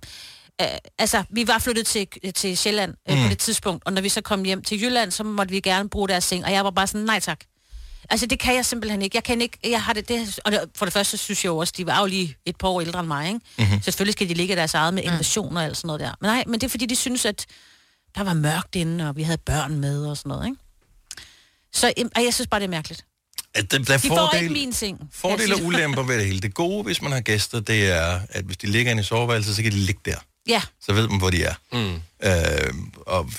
[0.62, 3.24] Øh, altså, vi var flyttet til, til Sjælland øh, mm.
[3.24, 5.90] på det tidspunkt, og når vi så kom hjem til Jylland, så måtte vi gerne
[5.90, 7.40] bruge deres seng, og jeg var bare sådan, nej tak.
[8.10, 9.16] Altså, det kan jeg simpelthen ikke.
[9.16, 11.58] Jeg kan ikke, jeg har det, det og det, for det første synes jeg jo
[11.58, 13.40] også, de var jo lige et par år ældre end mig, ikke?
[13.58, 13.82] Mm-hmm.
[13.82, 16.12] Så selvfølgelig skal de ligge deres eget med invasion og alt sådan noget der.
[16.22, 17.46] Men nej, men det er fordi, de synes, at
[18.16, 20.58] der var mørkt inde, og vi havde børn med og sådan noget, ikke?
[21.76, 23.06] Så øhm, og jeg synes bare, det er mærkeligt.
[23.54, 25.10] At der, der er De får fordel, ikke min seng.
[25.14, 26.40] fordele og ulemper ved det hele.
[26.40, 29.56] Det gode, hvis man har gæster, det er, at hvis de ligger inde i soveværelset,
[29.56, 30.18] så kan de ligge der.
[30.48, 31.54] Ja, Så ved man, hvor de er.
[31.72, 32.02] Mm.
[32.24, 32.74] Øh,
[33.08, 33.32] og,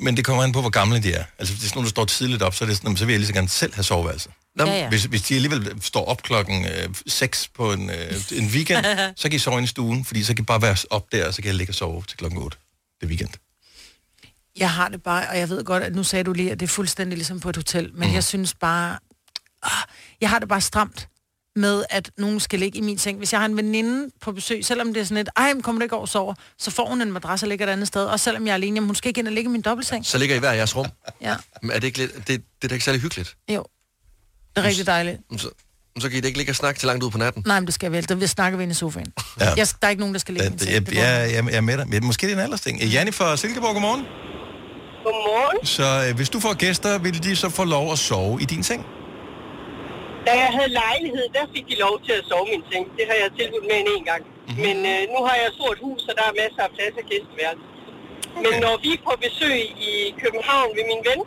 [0.00, 1.24] men det kommer an på, hvor gamle de er.
[1.38, 3.04] Altså, hvis det er sådan nogle, der står tidligt op, så, er det sådan, så
[3.04, 4.28] vil jeg lige så gerne selv have soveværelse.
[4.54, 4.88] Nå, Ja, ja.
[4.88, 8.84] Hvis, hvis de alligevel står op klokken øh, 6 på en, øh, en weekend,
[9.16, 11.34] så kan I sove i stuen, fordi så kan I bare være op der, og
[11.34, 12.58] så kan jeg ligge og sove til klokken 8.
[13.00, 13.30] Det er weekend.
[14.58, 16.66] Jeg har det bare, og jeg ved godt, at nu sagde du lige, at det
[16.66, 18.14] er fuldstændig ligesom på et hotel, men mm.
[18.14, 18.98] jeg synes bare,
[19.62, 19.70] ah,
[20.20, 21.08] jeg har det bare stramt
[21.56, 23.18] med, at nogen skal ligge i min seng.
[23.18, 25.78] Hvis jeg har en veninde på besøg, selvom det er sådan et, ej, men kommer
[25.78, 28.04] du ikke over og sover, så får hun en madras og ligger et andet sted.
[28.04, 30.06] Og selvom jeg er alene, jamen, hun skal ikke ind og ligge i min dobbeltseng.
[30.06, 30.86] Så ligger I hver jeres rum.
[31.20, 33.36] Ja, Men er det ikke lidt, det, det er da ikke særlig hyggeligt?
[33.48, 33.64] jo.
[34.56, 35.20] Det er rigtig dejligt.
[35.36, 35.50] Så,
[35.98, 37.42] så kan I da ikke ligge og snakke til langt ud på natten.
[37.46, 38.08] Nej, men det skal vel.
[38.08, 39.12] Der snakker vi inde i sofaen.
[39.40, 39.54] Ja.
[39.56, 40.72] Jeg, der er ikke nogen, der skal ligge i min seng.
[40.72, 41.88] jeg, jeg, jeg, jeg er med dig.
[41.88, 42.82] Men Måske det er en aldersting.
[42.82, 44.25] Janne fra Silkeborg, godmorgen.
[45.06, 45.58] Godmorgen.
[45.76, 48.62] Så øh, hvis du får gæster, vil de så få lov at sove i din
[48.70, 48.82] seng?
[50.26, 52.84] Da jeg havde lejlighed, der fik de lov til at sove i min seng.
[52.98, 54.22] Det har jeg tilbudt med en en gang.
[54.26, 54.62] Mm-hmm.
[54.64, 57.04] Men øh, nu har jeg et stort hus, så der er masser af plads og
[57.10, 57.64] gæsteværelse.
[58.36, 58.44] Okay.
[58.44, 59.58] Men når vi er på besøg
[59.90, 59.92] i
[60.22, 61.20] København ved min ven,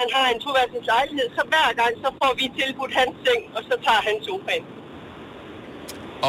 [0.00, 3.60] han har en toværelses lejlighed, så hver gang så får vi tilbudt hans seng, og
[3.68, 4.64] så tager han sofaen.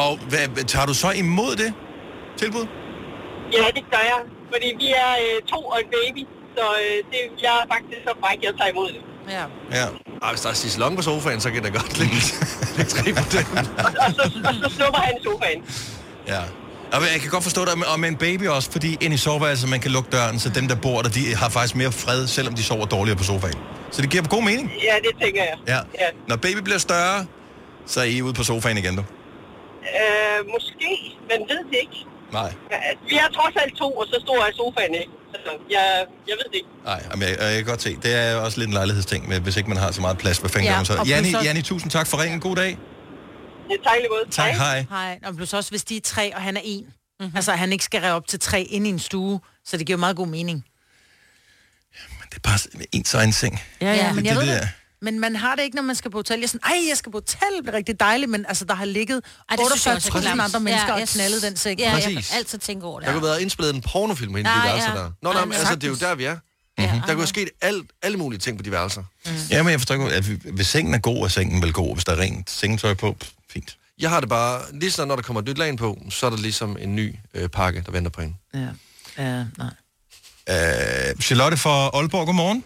[0.02, 1.72] Og hvad, tager du så imod det
[2.42, 2.66] tilbud?
[3.58, 4.22] Ja, det gør jeg.
[4.52, 6.24] Fordi vi er øh, to og en baby,
[6.58, 9.02] så øh, det, jeg er faktisk så fræk, jeg tager imod det.
[9.30, 9.44] Ja.
[9.80, 9.86] Ja.
[10.24, 12.16] Ej, hvis der er Cicelon på sofaen, så kan der godt ligge
[12.78, 13.46] lidt træ på den.
[14.06, 15.62] Og så, og så snupper han sofaen.
[16.28, 16.42] Ja.
[16.94, 19.70] Og jeg kan godt forstå det, og med en baby også, fordi ind i soveværelset,
[19.70, 22.54] man kan lukke døren, så dem, der bor der, de har faktisk mere fred, selvom
[22.54, 23.58] de sover dårligere på sofaen.
[23.92, 24.72] Så det giver god mening.
[24.84, 25.58] Ja, det tænker jeg.
[25.68, 25.76] Ja.
[25.76, 26.08] ja.
[26.28, 27.26] Når baby bliver større,
[27.86, 29.04] så er I ude på sofaen igen, du.
[30.02, 30.90] Øh, måske,
[31.30, 32.06] men ved det ikke.
[32.40, 32.54] Nej.
[32.72, 32.78] Ja,
[33.10, 35.12] Vi er trods alt to, og så stor er sofaen ikke.
[35.34, 36.70] Så jeg, jeg ved det ikke.
[36.86, 37.96] Nej, men jeg, jeg kan godt se.
[38.04, 40.38] Det er også lidt en lejlighedsting, med, hvis ikke man har så meget plads.
[40.38, 41.04] Hvad fanden Ja, gør man så?
[41.08, 42.40] Janni, også- Janni, tusind tak for ringen.
[42.40, 42.78] God dag.
[43.70, 44.32] Ja, tak lige måde.
[44.32, 44.86] Tak, hej.
[44.90, 45.20] Hej.
[45.26, 46.86] Og plus også, hvis de er tre, og han er en.
[47.20, 47.36] Mm-hmm.
[47.36, 49.98] Altså, han ikke skal ræve op til tre ind i en stue, så det giver
[49.98, 50.66] meget god mening.
[52.30, 52.60] Det er bare
[52.92, 53.62] ens egen seng.
[53.82, 54.68] Ja, ja, men det, jeg ved der.
[55.04, 56.38] Men man har det ikke, når man skal på hotel.
[56.38, 58.74] Jeg er sådan, ej, jeg skal på hotel, det bliver rigtig dejligt, men altså, der
[58.74, 60.42] har ligget Ej, det synes jeg også er 48.000 klamt.
[60.42, 61.80] andre mennesker Ja, og jeg knaldet den seng.
[61.80, 62.30] Ja, jeg Præcis.
[62.30, 63.08] kan altid tænke over det.
[63.08, 64.98] Der kunne have indspillet en pornofilm hende i værelser ja.
[64.98, 65.12] der.
[65.22, 66.38] Nå, Ej, nej, men altså, det er jo der, vi er.
[66.78, 66.88] Mhm.
[66.88, 69.04] Der kunne have sket alt, alle mulige ting på de værelser.
[69.50, 71.96] Ja, men jeg forstår ikke, at hvis sengen er god, er sengen vel god.
[71.96, 73.78] Hvis der er rent sengetøj på, pff, fint.
[74.00, 76.30] Jeg har det bare, lige så når der kommer et nyt lag på, så er
[76.30, 78.36] der ligesom en ny øh, pakke, der venter på hende.
[78.54, 78.68] Ja.
[79.18, 79.70] Ja, nej.
[80.50, 82.64] Uh, Charlotte fra Aalborg, godmorgen.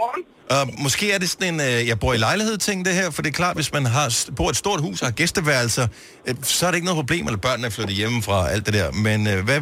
[0.00, 0.68] Godmorgen.
[0.74, 3.22] Uh, måske er det sådan en, uh, jeg bor i lejlighed ting det her, for
[3.22, 5.86] det er klart, hvis man har, bor et stort hus og har gæsteværelser,
[6.28, 8.92] uh, så er det ikke noget problem, eller børnene er flyttet hjemmefra, alt det der.
[8.92, 9.60] Men uh, hvad,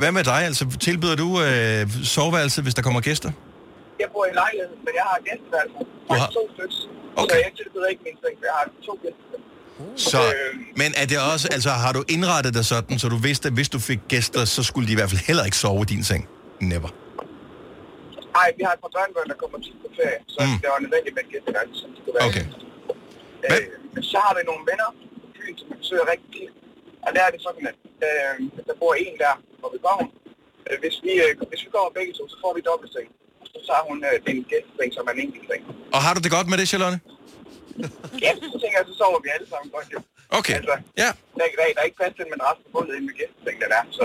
[0.00, 0.34] hvad med dig?
[0.44, 3.30] Altså, tilbyder du uh, soveværelse, hvis der kommer gæster?
[4.00, 5.78] Jeg bor i lejlighed, men jeg har gæsteværelse.
[6.08, 6.74] Du har- To stykker.
[7.16, 7.34] Okay.
[7.34, 9.20] Så jeg tilbyder ikke min seng, for jeg har to gæster.
[9.96, 10.18] Så,
[10.76, 13.68] men er det også, altså har du indrettet dig sådan, så du vidste, at hvis
[13.68, 16.28] du fik gæster, så skulle de i hvert fald heller ikke sove i din seng?
[16.60, 16.88] Never.
[18.38, 20.56] Nej, vi har et par børnebørn, der kommer tit på ferie, så Mm.
[20.62, 22.28] det var nødvendigt med gæsteværelse, som de kunne være.
[22.30, 22.44] Okay.
[23.48, 23.66] Øh,
[24.12, 24.88] så har vi nogle venner
[25.22, 26.52] på byen, som vi besøger rigtig tit.
[27.06, 27.76] Og der er det sådan, at
[28.08, 28.34] øh,
[28.68, 30.06] der bor en der, hvor vi kommer.
[30.68, 33.08] Øh, hvis, vi, øh, hvis vi kommer begge to, så får vi dobbeltseng.
[33.52, 35.62] Så tager hun øh, en gæsteseng, som er en enkelt seng.
[35.96, 36.98] Og har du det godt med det, Charlotte?
[38.24, 39.98] Ja, så tænker jeg, så sover vi alle sammen godt jo.
[40.38, 40.56] Okay.
[40.60, 41.10] Altså, ja.
[41.36, 43.16] Der, er, der, er- der er ikke plads til en madras på gulvet inde med
[43.20, 43.82] gæsteseng, den er.
[43.98, 44.04] Så,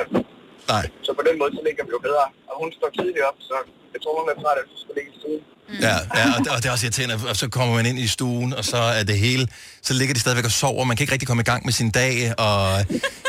[0.73, 0.85] Nej.
[1.05, 2.25] så på den måde, så ligger vi jo bedre.
[2.49, 3.55] Og hun står tidligt op, så
[3.93, 5.41] jeg tror, hun er træt, at hun skal ligge i stuen.
[5.85, 8.07] Ja, ja og, det, og det er også irriterende, og så kommer man ind i
[8.07, 9.47] stuen, og så er det hele,
[9.81, 11.91] så ligger de stadigvæk og sover, man kan ikke rigtig komme i gang med sin
[11.91, 12.59] dag, og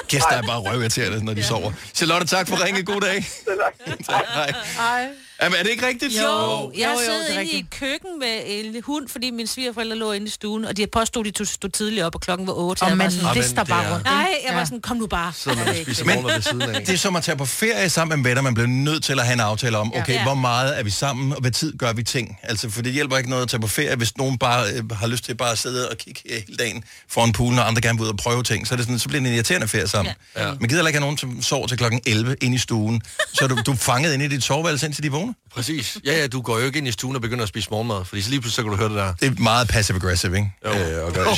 [0.08, 1.72] gæster er bare røvirriterende, når de sover.
[1.94, 2.82] Charlotte, tak for ringe.
[2.82, 3.18] God dag.
[4.10, 4.52] tak, hej.
[4.78, 5.08] Ej.
[5.42, 6.12] Jamen, er det ikke rigtigt?
[6.22, 9.96] Jo, jeg har jo, det er inde i køkken med en hund, fordi mine svigerforældre
[9.96, 12.83] lå inde i stuen, og de påstod, de stod tidligt op, og klokken var 8.
[12.83, 14.05] Og jeg man sådan, lister bare det rundt.
[14.05, 14.64] Nej, jeg var Ja.
[14.64, 15.33] sådan, kom nu bare.
[15.33, 16.81] Så man spiser Men ved siden af.
[16.87, 18.42] det er som at tage på ferie sammen med venner.
[18.42, 20.22] Man bliver nødt til at have en aftale om, okay, Ja.
[20.22, 22.38] hvor meget er vi sammen, og hvad tid gør vi ting.
[22.42, 25.07] Altså, for det hjælper ikke noget at tage på ferie, hvis nogen bare øh, har
[25.07, 28.05] lyst til bare at sidde og kigge hele dagen foran poolen, og andre gerne vil
[28.05, 28.66] ud og prøve ting.
[28.66, 30.14] Så, er det sådan, så bliver det en irriterende ferie sammen.
[30.37, 30.44] Ja.
[30.46, 33.03] Man gider heller ikke have nogen, som sover til klokken 11 ind i stuen.
[33.33, 35.29] Så du, du er fanget inde i dit soveværelse, indtil de vågner.
[35.54, 35.98] Præcis.
[36.06, 38.20] Ja, ja, du går jo ikke ind i stuen og begynder at spise morgenmad, fordi
[38.22, 39.10] så lige pludselig så kan du høre det der.
[39.20, 40.50] Det er meget passive-aggressive, ikke?
[40.64, 40.70] Jo.
[40.70, 41.34] Øh, at gøre.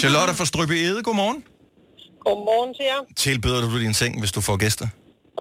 [0.00, 1.44] Charlotte fra Strøby Ede, godmorgen.
[2.26, 3.00] Godmorgen til jer.
[3.24, 4.86] Tilbyder du din seng, hvis du får gæster?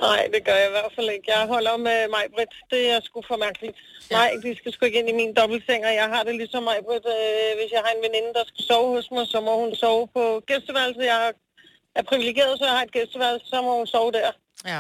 [0.08, 1.26] Nej, det gør jeg i hvert fald ikke.
[1.36, 2.54] Jeg holder med mig, Britt.
[2.74, 3.76] Det er sgu for mærkeligt.
[4.18, 6.78] Nej, de skal sgu ikke ind i min dobbeltseng, og jeg har det ligesom mig,
[6.88, 7.06] Britt.
[7.18, 10.04] Øh, hvis jeg har en veninde, der skal sove hos mig, så må hun sove
[10.16, 11.04] på gæsteværelset.
[11.14, 11.22] Jeg
[12.00, 14.32] er privilegeret, så jeg har et gæsteværelse, så må hun sove der.
[14.72, 14.80] Ja.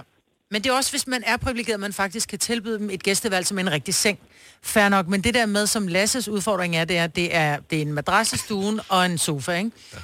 [0.51, 3.03] Men det er også, hvis man er privilegeret, at man faktisk kan tilbyde dem et
[3.03, 4.19] gæsteværelse med en rigtig seng.
[4.63, 7.77] Fair nok, men det der med, som Lasses udfordring er, det er, det er, det
[7.77, 9.71] er en madras i stuen og en sofa, ikke?
[9.93, 9.97] Ja.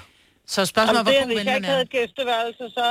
[0.56, 1.90] Så spørgsmålet er, Jamen, hvor det, god hvis ven jeg man ikke havde er.
[1.90, 2.86] et gæsteværelse, så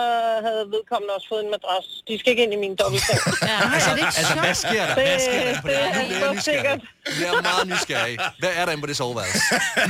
[0.46, 1.86] havde vedkommende også fået en madras.
[2.08, 3.18] De skal ikke ind i min dobbeltseng.
[3.50, 4.94] Ja, Altså, altså, hvad sker der?
[4.94, 5.76] Hvad sker der på det?
[5.76, 6.80] det Nu er bliver jeg så sikkert.
[7.22, 8.14] Jeg er meget nysgerrig.
[8.42, 9.38] Hvad er der inde på det soveværelse?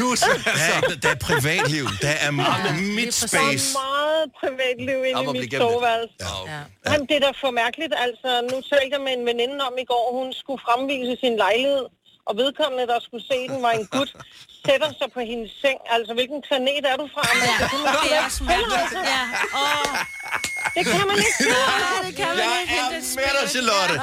[0.01, 0.16] Nu er
[0.49, 1.85] Der er, der er privatliv.
[2.07, 2.31] Der er
[2.99, 3.64] mit Der space.
[3.75, 3.98] er meget
[4.40, 6.16] privatliv inde i mit soveværelse.
[6.20, 6.37] Ja.
[6.52, 6.62] Ja.
[6.90, 7.94] Men det er da for mærkeligt.
[8.07, 11.87] Altså, nu talte jeg med en veninde om i går, hun skulle fremvise sin lejlighed,
[12.28, 14.11] og vedkommende, der skulle se den, var en gut,
[14.66, 15.79] sætter sig på hendes seng.
[15.94, 17.23] Altså, hvilken planet er du fra?
[17.33, 18.92] Men det, kan man Det er også mærkeligt.
[19.14, 19.23] Ja.
[19.62, 19.90] Åh,
[20.77, 21.40] det kan man ikke.
[21.55, 22.75] nej, det kan man Jeg ikke.
[22.92, 23.94] Det er med dig, Charlotte.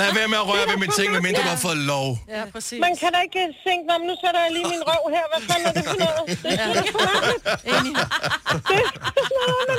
[0.00, 2.08] Lad være med at røre ved min ting, medmindre du har fået lov.
[2.36, 2.78] Ja, præcis.
[2.86, 5.24] Man kan da ikke tænke, "Nå, men nu sætter jeg lige min røv her.
[5.32, 6.22] Hvad fanden er det for noget?
[6.44, 7.42] Det er da for mærkeligt.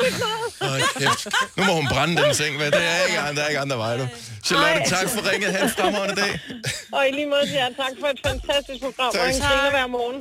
[0.01, 1.27] Det er sådan noget kæft.
[1.57, 2.71] Nu må hun brænde den seng, hvad?
[2.71, 4.07] Det er ikke, der er ikke andre veje, du.
[4.45, 4.87] Charlotte, Ej.
[4.95, 5.49] tak for ringet.
[5.55, 6.39] Ha' en fremragende dag.
[6.93, 9.21] Og i lige måde til jer, tak for et fantastisk program, Tak.
[9.21, 10.20] og en griner hver morgen.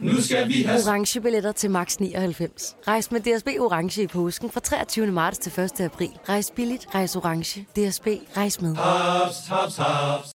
[0.00, 0.80] Nu skal vi have...
[0.86, 2.76] Orange billetter til max 99.
[2.88, 5.06] Rejs med DSB Orange i påsken fra 23.
[5.06, 5.80] marts til 1.
[5.80, 6.10] april.
[6.28, 7.60] Rejs billigt, rejs orange.
[7.60, 8.76] DSB, rejs med.
[8.76, 10.28] Haps, haps, haps.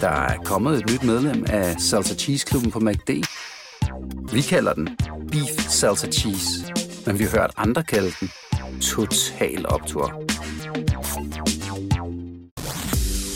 [0.00, 3.10] Der er kommet et nyt medlem af Salsa Cheese Klubben på MACD.
[4.32, 4.88] Vi kalder den
[5.32, 6.72] Beef Salsa Cheese,
[7.06, 8.30] men vi har hørt andre kalde den
[8.80, 10.22] Total Optor.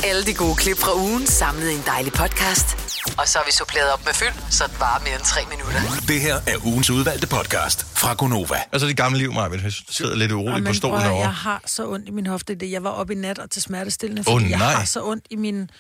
[0.05, 2.90] Alle de gode klip fra ugen samlet i en dejlig podcast.
[3.19, 5.81] Og så har vi suppleret op med fyld, så det varer mere end tre minutter.
[6.09, 8.57] Det her er ugens udvalgte podcast fra Gonova.
[8.73, 11.21] Altså det gamle liv, Maja, jeg sidder lidt uroligt på stolen derovre.
[11.21, 12.55] jeg har så ondt i min hofte.
[12.55, 14.73] Det, jeg var oppe i nat og til smertestillende, fordi jeg nej.
[14.73, 15.71] har så ondt i min,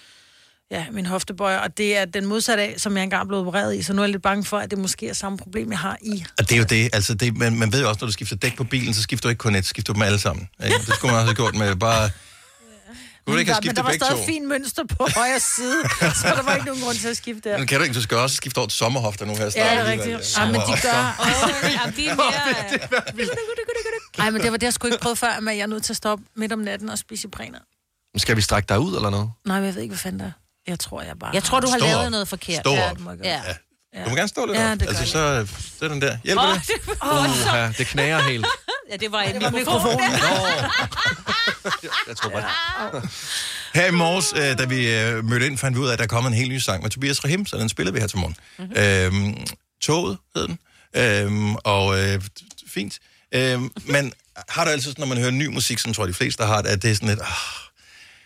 [0.71, 3.83] ja, min hoftebøjer, og det er den modsatte af, som jeg engang blev opereret i,
[3.83, 5.97] så nu er jeg lidt bange for, at det måske er samme problem, jeg har
[6.03, 6.25] i.
[6.38, 8.37] Og det er jo det, altså det, man, man ved jo også, når du skifter
[8.37, 10.49] dæk på bilen, så skifter du ikke kun et, så skifter du dem alle sammen.
[10.64, 10.79] Ikke?
[10.87, 12.11] Det skulle man også have gjort med bare...
[13.26, 14.26] Kunne du ikke have men skiftet der var begge stadig to?
[14.26, 17.59] fint mønster på højre side, så der var ikke nogen grund til at skifte der.
[17.59, 19.44] Men kan du ikke, du skal også skifte over til sommerhofter nu her.
[19.44, 20.38] Ja, det er rigtigt.
[20.38, 21.24] Ja, men de gør...
[21.24, 23.26] Ja, de er mere...
[24.18, 25.92] Nej, men det var det, jeg skulle ikke prøve før, men jeg er nødt til
[25.92, 27.59] at stoppe midt om natten og spise præner.
[28.16, 29.30] Skal vi strække dig ud, eller noget?
[29.46, 30.33] Nej, men jeg ved ikke, hvad fanden det er.
[30.70, 31.30] Jeg tror, jeg bare...
[31.35, 32.11] Jeg tror, du har Stå lavet op.
[32.11, 32.61] noget forkert.
[32.61, 32.98] Stå Ja, op.
[32.98, 33.04] Ja.
[33.04, 33.42] gøre.
[33.94, 34.04] Ja.
[34.04, 34.83] Du må gerne stå lidt Ja, op.
[34.83, 35.46] Altså, så,
[35.78, 36.18] så er den der.
[36.24, 36.66] Hjælper Åh, det?
[36.66, 38.46] det så- Ja, det knager helt.
[38.90, 40.00] Ja, det var en mikrofon.
[42.09, 43.03] Jeg tror bare...
[43.75, 46.05] Her i morges, øh, da vi øh, mødte ind, fandt vi ud af, at der
[46.05, 48.19] er kommet en helt ny sang med Tobias Rahim, så den spiller vi her til
[48.19, 48.37] morgen.
[48.59, 48.77] Mm-hmm.
[48.77, 49.47] Øhm,
[49.83, 50.59] Toget hed den,
[50.97, 52.23] øhm, og øh,
[52.69, 52.99] fint.
[53.35, 54.13] Øhm, men
[54.49, 56.63] har du altid, sådan, når man hører ny musik, som tror jeg de fleste har
[56.63, 57.27] det, at det er sådan lidt, ah,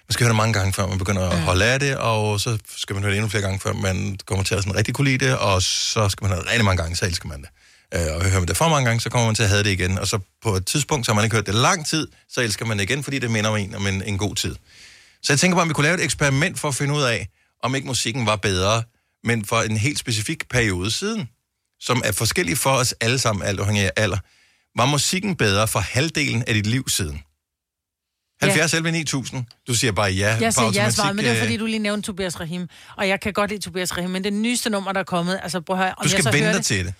[0.09, 2.59] man skal høre det mange gange, før man begynder at holde af det, og så
[2.77, 5.11] skal man høre det endnu flere gange, før man kommer til at sådan rigtig kunne
[5.11, 7.49] lide det, og så skal man høre det rigtig mange gange, så elsker man det.
[7.95, 9.71] Øh, og hører man det for mange gange, så kommer man til at have det
[9.71, 12.41] igen, og så på et tidspunkt, så har man ikke hørt det lang tid, så
[12.41, 14.57] elsker man det igen, fordi det minder om en om en, en god tid.
[15.23, 17.29] Så jeg tænker bare, om vi kunne lave et eksperiment for at finde ud af,
[17.63, 18.83] om ikke musikken var bedre,
[19.25, 21.29] men for en helt specifik periode siden,
[21.81, 24.19] som er forskellig for os alle sammen, alt afhængig af alder.
[24.77, 27.23] Var musikken bedre for halvdelen af dit liv siden?
[28.43, 29.45] 70 11 9000.
[29.69, 30.37] Du siger bare ja.
[30.41, 32.69] Jeg siger ja svaret, men det er øh, fordi, du lige nævnte Tobias Rahim.
[32.97, 35.61] Og jeg kan godt lide Tobias Rahim, men det nyeste nummer, der er kommet, altså
[35.61, 36.95] prøv at høre, om Du skal jeg så hører dig til det.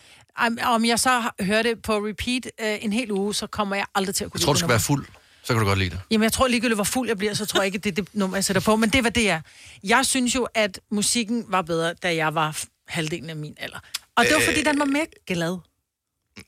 [0.63, 4.15] Om, jeg så hører det på repeat øh, en hel uge, så kommer jeg aldrig
[4.15, 5.07] til at kunne Jeg tror, du skal det være fuld.
[5.43, 6.01] Så kan du godt lide det.
[6.11, 8.09] Jamen, jeg tror ligegyldigt, hvor fuld jeg bliver, så tror jeg ikke, det er det
[8.13, 8.77] nummer, jeg sætter på.
[8.77, 9.41] Men det hvad det er.
[9.85, 13.79] Jeg synes jo, at musikken var bedre, da jeg var halvdelen af min alder.
[14.17, 14.45] Og det var, Øh.
[14.47, 15.59] fordi den var mere glad.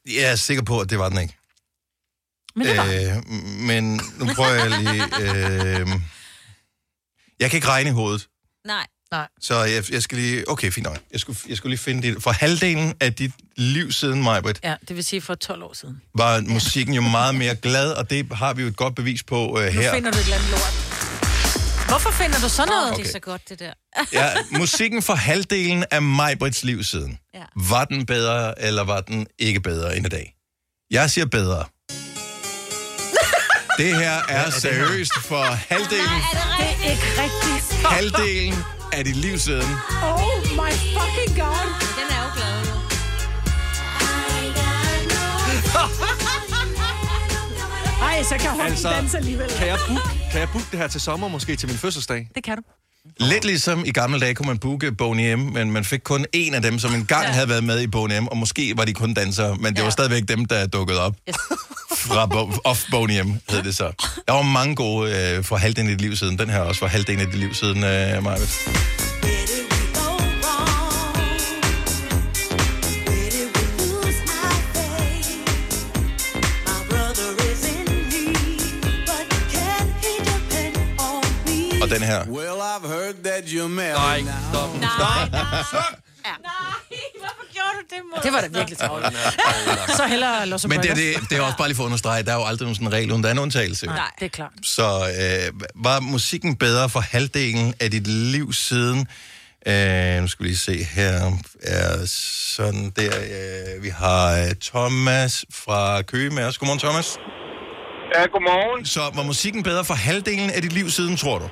[0.06, 1.36] Jeg er sikker på, at det var den ikke.
[2.56, 2.84] Men det var.
[3.16, 3.28] Øh,
[3.60, 5.04] men nu prøver jeg lige...
[5.80, 5.88] Øh,
[7.40, 8.28] jeg kan ikke regne i hovedet.
[8.64, 8.86] Nej.
[9.12, 9.26] Nej.
[9.40, 10.50] Så jeg, jeg skal lige...
[10.50, 10.98] Okay, fint nok.
[11.12, 12.22] Jeg skulle, jeg skulle lige finde det.
[12.22, 16.00] For halvdelen af dit liv siden, Majbrit, Ja, det vil sige for 12 år siden.
[16.14, 19.48] var musikken jo meget mere glad, og det har vi jo et godt bevis på
[19.48, 19.94] uh, Nu her.
[19.94, 20.82] finder du et eller andet lort.
[21.88, 22.92] Hvorfor finder du sådan noget?
[22.92, 23.02] Okay.
[23.02, 23.72] Det er så godt, det der.
[24.12, 27.18] Ja, musikken for halvdelen af Majbrits liv siden.
[27.34, 27.42] Ja.
[27.56, 30.34] Var den bedre, eller var den ikke bedre end i dag?
[30.90, 31.64] Jeg siger bedre.
[33.78, 37.86] Det her er seriøst for halvdelen, Det er ikke rigtigt.
[37.86, 38.54] halvdelen
[38.92, 39.70] af dit liv siden.
[40.02, 41.66] Oh my fucking god.
[41.98, 42.74] Den er jo glad, jo.
[48.02, 49.48] Ej, så kan hun altså, danse alligevel.
[49.58, 52.28] kan jeg, booke, kan jeg booke det her til sommer, måske til min fødselsdag?
[52.34, 52.62] Det kan du.
[53.20, 56.54] Lidt ligesom i gamle dage kunne man booke Boney M, men man fik kun en
[56.54, 57.30] af dem, som engang ja.
[57.32, 59.82] havde været med i Boney M, og måske var de kun dansere, men det ja.
[59.82, 61.14] var stadigvæk dem, der dukkede op.
[61.28, 61.36] Yes.
[61.96, 63.92] Fra Bo- Off Boney M, hed det så.
[64.28, 66.38] Der var mange gode øh, for halvdelen af dit liv siden.
[66.38, 68.68] Den her også for halvdelen af dit liv siden, øh, Marvitt.
[81.86, 82.24] Og den her.
[82.28, 84.80] Well, I've heard that you're married Nej, stop.
[84.80, 86.38] Nej, nej.
[87.18, 89.06] Hvorfor gjorde du Det var da virkelig travlt.
[89.96, 92.22] Så hellere Los Men det, er- det, det er også bare lige for at understrege,
[92.22, 93.86] der er jo aldrig nogen sådan regel, uden der er en undtagelse.
[93.86, 94.50] Nej, det er klart.
[94.62, 98.98] Så øh, var musikken bedre for halvdelen af dit liv siden?
[99.66, 101.30] Øh, nu skal vi lige se her.
[101.62, 102.06] Er
[102.56, 103.16] sådan der.
[103.76, 106.58] Øh, vi har øh, Thomas fra Køge med os.
[106.58, 107.16] Godmorgen, Thomas.
[108.14, 108.86] Ja, godmorgen.
[108.86, 111.44] Så var musikken bedre for halvdelen af dit liv siden, tror du?
[111.44, 111.50] Ja,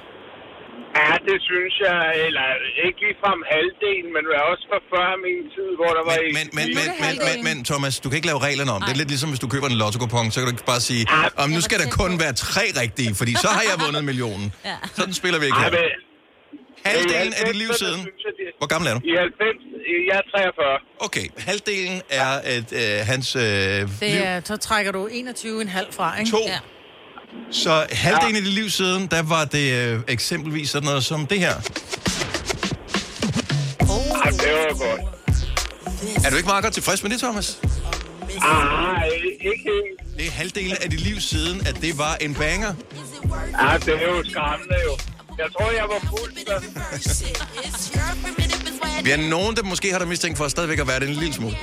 [1.28, 2.46] det synes jeg, eller
[2.86, 6.14] ikke ligefrem halvdelen, men også fra før min tid, hvor der var...
[6.38, 8.80] Men, men, men, men, men, men, Thomas, du kan ikke lave reglerne om.
[8.86, 9.98] Det er lidt ligesom, hvis du køber en lotto
[10.34, 11.02] så kan du ikke bare sige,
[11.42, 14.46] om nu skal der kun være tre rigtige, fordi så har jeg vundet millionen.
[14.70, 14.78] Ja.
[14.98, 15.70] Sådan spiller vi ikke Ej, her.
[15.70, 16.04] men,
[16.90, 18.00] Halvdelen af dit liv 90'erne siden.
[18.60, 19.00] Hvor gammel er du?
[19.04, 19.74] I 90,
[20.10, 20.78] jeg er 43.
[21.06, 23.86] Okay, halvdelen er et, øh, hans øh, liv.
[24.00, 26.30] Det er, så trækker du 21,5 fra, ikke?
[26.30, 26.38] To.
[26.46, 26.58] Ja.
[27.50, 31.38] Så halvdelen af dit liv siden, der var det øh, eksempelvis sådan noget som det
[31.38, 31.54] her.
[31.54, 31.62] Ej,
[34.30, 35.00] det var godt.
[36.24, 37.58] Er du ikke meget godt tilfreds med det, Thomas?
[38.42, 39.08] Ej,
[39.40, 40.16] ikke helt.
[40.18, 42.74] Det er halvdelen af dit liv siden, at det var en banger.
[43.62, 44.98] Ja, det er jo skræmmende jo.
[45.38, 46.32] Jeg tror, jeg var fuld.
[49.04, 51.34] Vi er nogen, der måske har dig mistænkt for stadigvæk at være det en lille
[51.34, 51.56] smule.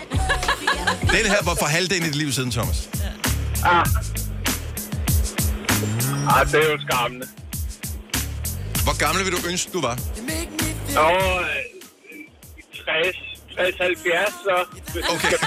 [1.01, 2.89] Den her var for halvdelen af dit liv siden, Thomas.
[3.65, 3.85] Ah.
[6.29, 7.27] Ej, det er jo skræmmende.
[8.83, 9.95] Hvor gammel vil du ønske, du var?
[10.93, 11.45] Nå, øh,
[12.73, 13.15] 60,
[13.55, 14.65] 60, 70, så...
[15.13, 15.37] Okay.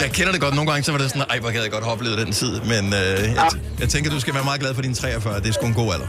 [0.00, 0.54] Jeg kender det godt.
[0.54, 2.60] Nogle gange så var det sådan, ej, hvor gad jeg godt oplevet den tid.
[2.60, 5.40] Men øh, jeg, jeg tænker, du skal være meget glad for din 43.
[5.40, 6.06] Det er sgu en god alder.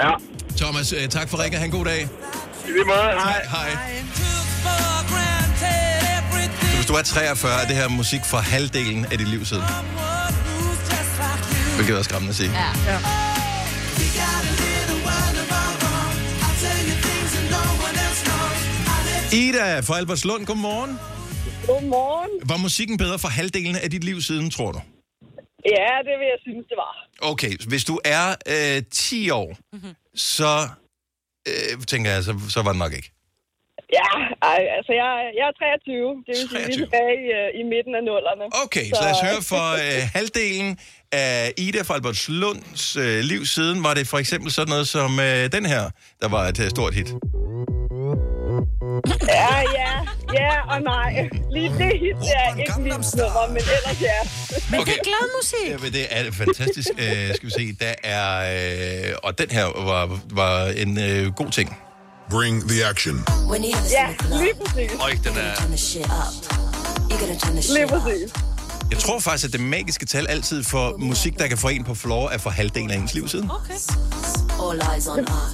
[0.00, 0.12] Ja.
[0.56, 1.58] Thomas, øh, tak for ringen.
[1.58, 2.08] Ha' en god dag.
[2.68, 3.42] I lige måde, hej.
[3.50, 3.70] Hej.
[6.88, 9.62] Du er 43, er det her musik fra halvdelen af dit liv siden.
[11.76, 12.50] Hvilket er skræmmende at sige.
[12.50, 12.70] Ja.
[12.92, 12.98] ja.
[19.32, 20.98] Ida fra Albertslund, godmorgen.
[21.66, 22.30] Godmorgen.
[22.48, 24.80] Var musikken bedre for halvdelen af dit liv siden, tror du?
[25.66, 26.92] Ja, det vil jeg synes, det var.
[27.32, 28.34] Okay, hvis du er
[28.76, 29.94] øh, 10 år, mm-hmm.
[30.14, 30.68] så
[31.48, 33.17] øh, tænker jeg, så, så var det nok ikke.
[33.92, 34.10] Ja,
[34.52, 36.24] ej, altså jeg, jeg er 23.
[36.26, 38.44] Det vil sige, vi er tilbage i, øh, i midten af nullerne.
[38.64, 40.78] Okay, så, så lad os høre for øh, halvdelen
[41.12, 45.52] af Ida fra Albertslunds øh, liv siden, var det for eksempel sådan noget som øh,
[45.56, 45.82] den her,
[46.22, 47.10] der var et øh, stort hit.
[49.28, 49.92] Ja, ja,
[50.40, 51.28] ja og nej.
[51.54, 54.18] Lige det hit er ikke mit nummer, men ellers ja.
[54.70, 54.92] Men okay.
[54.92, 55.68] det er glad musik.
[55.70, 56.88] Ja, men det er fantastisk.
[56.98, 58.28] øh, skal vi se, der er...
[59.10, 61.87] Øh, og den her var, var en øh, god ting.
[62.30, 63.24] Bring the action.
[63.90, 64.92] Ja, lige præcis.
[65.00, 65.52] Øj, den er...
[67.74, 68.32] Lige præcis.
[68.90, 71.94] Jeg tror faktisk, at det magiske tal altid for musik, der kan få en på
[71.94, 73.50] floor, er for halvdelen af ens liv siden.
[73.50, 73.74] Okay.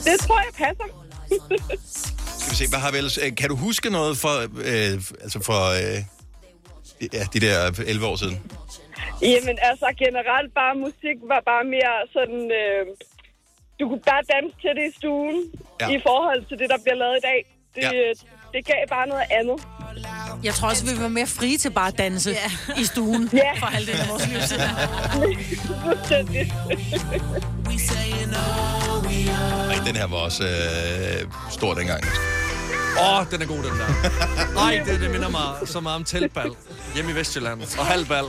[0.05, 0.85] Det tror jeg passer.
[2.39, 3.19] Skal vi se, hvad har vi ellers?
[3.19, 5.99] Øh, Kan du huske noget for, øh, altså for øh,
[7.13, 8.39] ja, de der 11 år siden?
[9.23, 12.43] Jamen altså generelt bare musik var bare mere sådan...
[12.63, 12.87] Øh,
[13.81, 15.37] du kunne bare danse til det i stuen,
[15.81, 15.89] Ja.
[15.97, 17.41] i forhold til det, der bliver lavet i dag.
[17.75, 17.91] Det, Ja.
[17.93, 18.13] ja.
[18.55, 19.59] det gav bare noget andet.
[20.45, 22.51] Jeg tror også, vi var mere frie til bare at danse ja.
[22.83, 23.53] i stuen Ja.
[23.61, 24.61] for halvdelen af vores liv siden.
[29.71, 32.05] Ej, den her var også øh, stor dengang.
[33.01, 34.55] Åh, oh, den er god, den der.
[34.55, 36.51] Nej, det, det minder mig så meget om teltbal
[36.95, 37.63] hjemme i Vestjylland.
[37.79, 38.25] Og halvbal.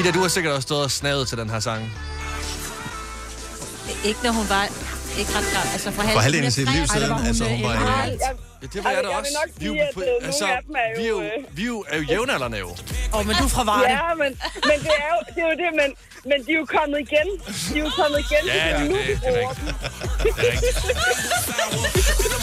[0.00, 1.92] Ida, du har sikkert også stået og snavet til den her sang.
[4.04, 4.64] Ikke når hun var...
[5.18, 5.72] Ikke ret gammel.
[5.72, 7.70] Altså for, For halvdelen af sit liv siden, altså hun var...
[7.70, 9.30] Ej, Øh, jeg, Ja, det var jeg da jeg også.
[9.30, 11.20] vil nok Vi er jo øh, altså, nogle af dem er vi er jo...
[11.22, 12.68] øh, vi er jo, er jo jævnaldrende jo.
[12.68, 12.76] Åh,
[13.18, 13.90] oh, men du er fra Varde.
[13.90, 14.30] Ja, men,
[14.70, 15.90] men det, er jo, det er jo det, men,
[16.30, 17.28] men de er jo kommet igen.
[17.74, 18.42] De er jo kommet igen.
[18.46, 19.66] Ja, det er det- det- det er bruger dem.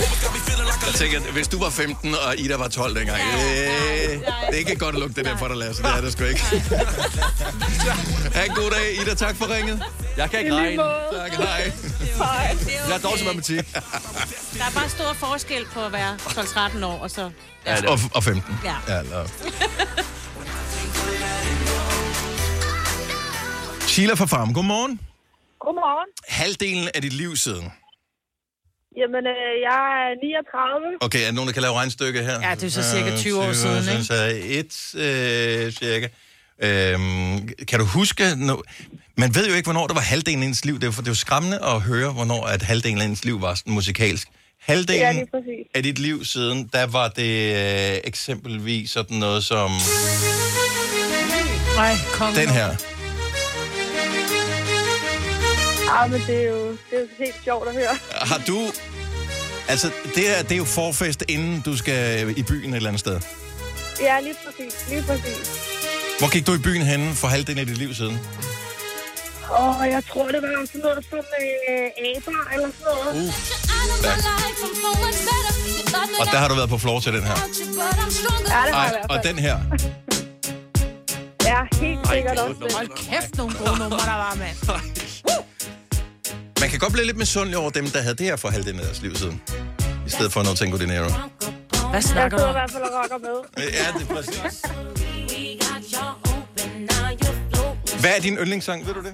[0.88, 4.76] Jeg tænker, hvis du var 15, og Ida var 12 dengang, øh, det er ikke
[4.76, 5.84] godt at lukke det der for dig, Lasse.
[5.84, 6.41] Det er det sgu ikke.
[8.36, 9.13] ha' en god dag, Ida.
[9.15, 9.84] Tak for ringet.
[10.17, 10.84] Jeg kan ikke regne.
[11.13, 11.71] Tak, hej.
[12.17, 12.58] Hej.
[12.88, 13.73] Jeg er dårlig til matematik.
[14.58, 17.30] Der er bare stor forskel på at være 12-13 år, og så...
[17.66, 18.55] Ja, og, og 15.
[18.66, 18.76] Ja.
[18.88, 19.28] ja eller.
[23.88, 24.99] Sheila fra Farm, godmorgen.
[25.59, 26.07] Godmorgen.
[26.28, 27.72] Halvdelen af dit liv siden.
[29.02, 30.88] Jamen, øh, jeg er 39.
[31.02, 32.38] Okay, er der nogen, der kan lave regnstykke her?
[32.50, 34.04] Ja, det er så cirka 20 år siden, ikke?
[34.04, 34.18] Så
[34.60, 34.74] et,
[35.06, 36.08] øh, cirka.
[36.64, 38.24] Øhm, kan du huske...
[38.38, 38.56] No,
[39.18, 40.80] man ved jo ikke, hvornår der var halvdelen af ens liv.
[40.80, 43.41] Det er, for det er jo skræmmende at høre, hvornår at halvdelen af ens liv
[43.41, 44.28] var sådan musikalsk.
[44.28, 45.66] Ja, Halvdelen præcis.
[45.76, 49.72] af dit liv siden, der var det øh, eksempelvis sådan noget som
[51.76, 52.97] Nej, kom den her.
[55.88, 57.98] Ja, men det er jo, det er jo helt sjovt at høre.
[58.12, 58.60] Har du
[59.70, 63.00] Altså, det er, det er jo forfest, inden du skal i byen et eller andet
[63.00, 63.20] sted.
[64.02, 64.90] Ja, lige præcis.
[64.90, 65.62] Lige præcis.
[66.20, 68.20] Hvor gik du i byen henne for halvdelen af dit liv siden?
[69.50, 71.26] Og jeg tror, det var sådan noget som øh,
[72.16, 73.16] aber eller sådan noget.
[73.16, 73.34] Uh,
[76.22, 77.30] Og der har du været på floor til den her.
[77.30, 77.44] Ja,
[78.46, 79.58] det har jeg Ej, hvert og den her.
[81.46, 82.60] Ja, helt sikkert også.
[82.64, 82.74] det.
[82.74, 84.97] Hold kæft, nogle gode numre, der var, mand.
[86.62, 88.86] Man kan godt blive lidt misundelig over dem, der havde det her for halvdelen af
[88.86, 89.41] deres liv siden.
[90.08, 91.10] I stedet for noget Tango Dinero.
[91.10, 92.53] Hvad Jeg snakker du sidder i om?
[92.55, 93.38] hvert fald og rocker med.
[93.58, 94.62] Ja, det er præcis.
[98.01, 99.14] Hvad er din yndlingssang, ved du det?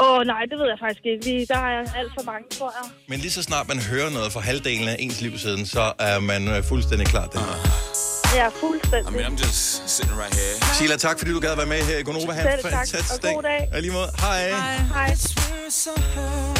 [0.00, 1.24] Åh, oh, nej, det ved jeg faktisk ikke.
[1.24, 2.90] Lige, der er jeg alt for mange, tror jeg.
[3.08, 6.18] Men lige så snart man hører noget fra halvdelen af ens liv siden, så er
[6.18, 7.26] man øh, fuldstændig klar.
[7.26, 7.40] Det.
[8.34, 9.12] Ja, fuldstændig.
[9.12, 10.74] I mean, I'm just sitting right here.
[10.74, 12.32] Sheila, tak fordi du gad være med her i Gonova.
[12.32, 13.92] Ha' en Selv tak, fantastisk og god dag.
[13.92, 14.10] Måde.
[14.20, 14.48] Hej.
[14.94, 15.16] Hej.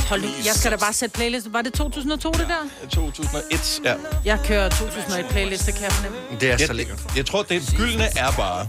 [0.08, 1.52] Hold nu, jeg skal da bare sætte playlist.
[1.52, 2.88] Var det 2002, det der?
[2.90, 3.94] 2001, ja.
[4.24, 6.18] Jeg kører 2001 playlist, det kan jeg fornemme.
[6.40, 7.00] Det er jeg, så lækkert.
[7.16, 8.68] Jeg tror, det gyldne er bare...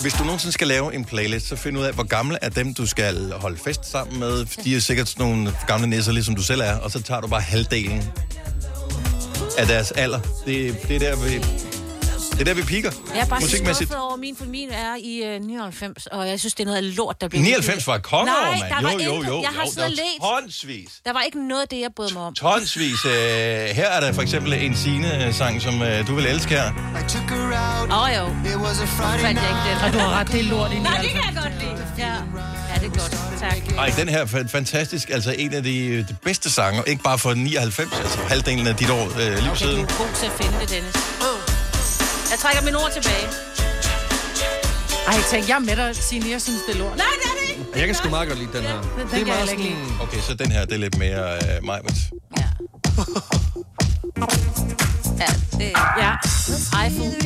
[0.00, 2.74] Hvis du nogensinde skal lave en playlist, så find ud af, hvor gamle er dem,
[2.74, 4.44] du skal holde fest sammen med.
[4.64, 6.76] De er sikkert sådan nogle gamle nisser, ligesom du selv er.
[6.76, 8.12] Og så tager du bare halvdelen
[9.58, 10.20] af deres alder.
[10.46, 11.44] Det, det er der, vi...
[12.40, 12.90] Det er der, vi piker.
[13.14, 13.88] Jeg er bare Musikmæssigt.
[13.90, 16.76] skuffet over, min for min er i øh, 99, og jeg synes, det er noget
[16.76, 17.42] af lort, der bliver...
[17.44, 18.74] 99 var Nej, mand.
[18.74, 19.28] der var Jo, jo, intet.
[19.28, 19.40] jo.
[19.42, 19.98] Jeg har jo, siddet let.
[20.20, 20.88] var Tonsvis.
[21.04, 22.34] Der var ikke noget af det, jeg brød mig om.
[22.34, 23.04] Tonsvis.
[23.04, 23.12] Øh,
[23.80, 26.66] her er der for eksempel en Signe-sang, som øh, du vil elske her.
[27.90, 28.24] Åh oh, jo.
[29.26, 29.84] Fandt jeg ikke det.
[29.84, 31.86] Og du har ret, det er lort i Nej, det kan jeg godt lide.
[31.98, 32.12] Ja,
[32.70, 33.16] ja det er godt.
[33.40, 33.74] Tak.
[33.78, 35.10] Ej, den her er fa- fantastisk.
[35.10, 36.82] Altså en af de, de bedste sanger.
[36.82, 39.76] Ikke bare for 99, altså halvdelen af dit år øh, liv Okay, siden.
[39.76, 40.94] du er god til at finde det, Dennis.
[42.30, 43.26] Jeg trækker min ord tilbage.
[45.08, 46.30] Ej, tænk, jeg er med dig, Signe.
[46.30, 46.96] Jeg synes, det er lort.
[46.96, 47.78] Nej, det er det ikke.
[47.78, 48.80] Jeg kan sgu meget godt lide den her.
[48.82, 49.76] Den det er meget sådan...
[50.00, 51.80] Okay, så den her, det er lidt mere øh, mig.
[55.18, 55.26] Ja,
[55.58, 56.12] det Ja.
[56.82, 57.16] Eiffel.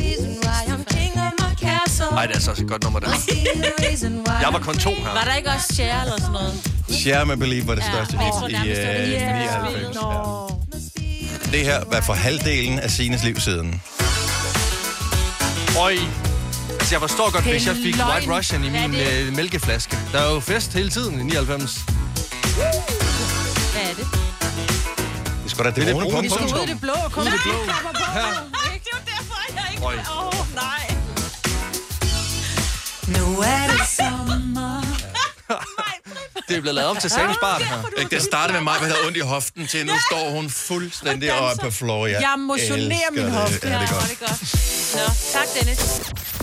[2.17, 3.09] Ej, det er så også et godt nummer, der.
[4.41, 5.13] Jeg var kun to her.
[5.13, 6.71] Var der ikke også Cher eller sådan noget?
[6.91, 9.97] Share My Believe var det Ja, største jeg tror hit i øh, eneste, 99.
[11.45, 11.59] Ja.
[11.59, 13.83] Det her var for halvdelen af Sines liv siden.
[15.81, 15.99] Øj.
[16.71, 18.11] Altså, jeg forstår godt, hvis jeg fik løgn.
[18.11, 19.99] White Russian i er min øh, mælkeflaske.
[20.13, 21.85] Der er jo fest hele tiden i 99.
[22.57, 22.67] Hvad
[23.83, 24.07] er det?
[25.43, 26.59] Det skal da det, Det er det brune brune punktum.
[26.59, 27.53] Ud i det blå, kom det blå.
[28.13, 28.23] Her.
[28.85, 29.87] Det var derfor, jeg ikke...
[29.87, 30.85] Åh, oh, nej.
[33.07, 34.74] Nu er det sommer.
[36.49, 37.59] Det er blevet lavet om til Samus Bar.
[37.99, 41.33] Ikke, Det startede med mig, der havde ondt i hoften, til nu står hun fuldstændig
[41.41, 42.07] og er på floor.
[42.07, 43.69] Jeg, Jeg motionerer min hofte.
[43.69, 44.09] Ja, det er godt.
[44.09, 44.95] det er godt.
[44.95, 46.01] Nå, tak, Dennis.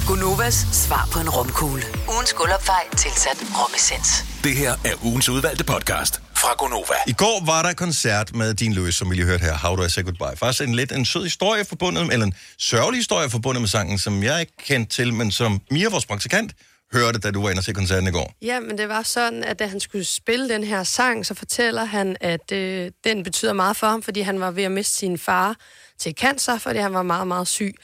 [0.08, 1.84] Gunovas svar på en romkugle.
[2.14, 4.26] Ugens guldopfej tilsat romessens.
[4.44, 6.94] Det her er ugens udvalgte podcast fra Gonova.
[7.08, 9.84] I går var der koncert med Dean Lewis, som vi lige hørte her, How Do
[9.84, 10.38] I Say Goodbye.
[10.38, 14.24] Faktisk en lidt en sød historie forbundet, eller en sørgelig historie forbundet med sangen, som
[14.24, 16.52] jeg ikke kendte til, men som Mia, vores praktikant,
[16.94, 18.34] hørte, da du var inde og se koncerten i går.
[18.42, 21.84] Ja, men det var sådan, at da han skulle spille den her sang, så fortæller
[21.86, 25.18] han, at øh, den betyder meget for ham, fordi han var ved at miste sin
[25.18, 25.56] far
[26.00, 27.76] til cancer, fordi han var meget, meget syg.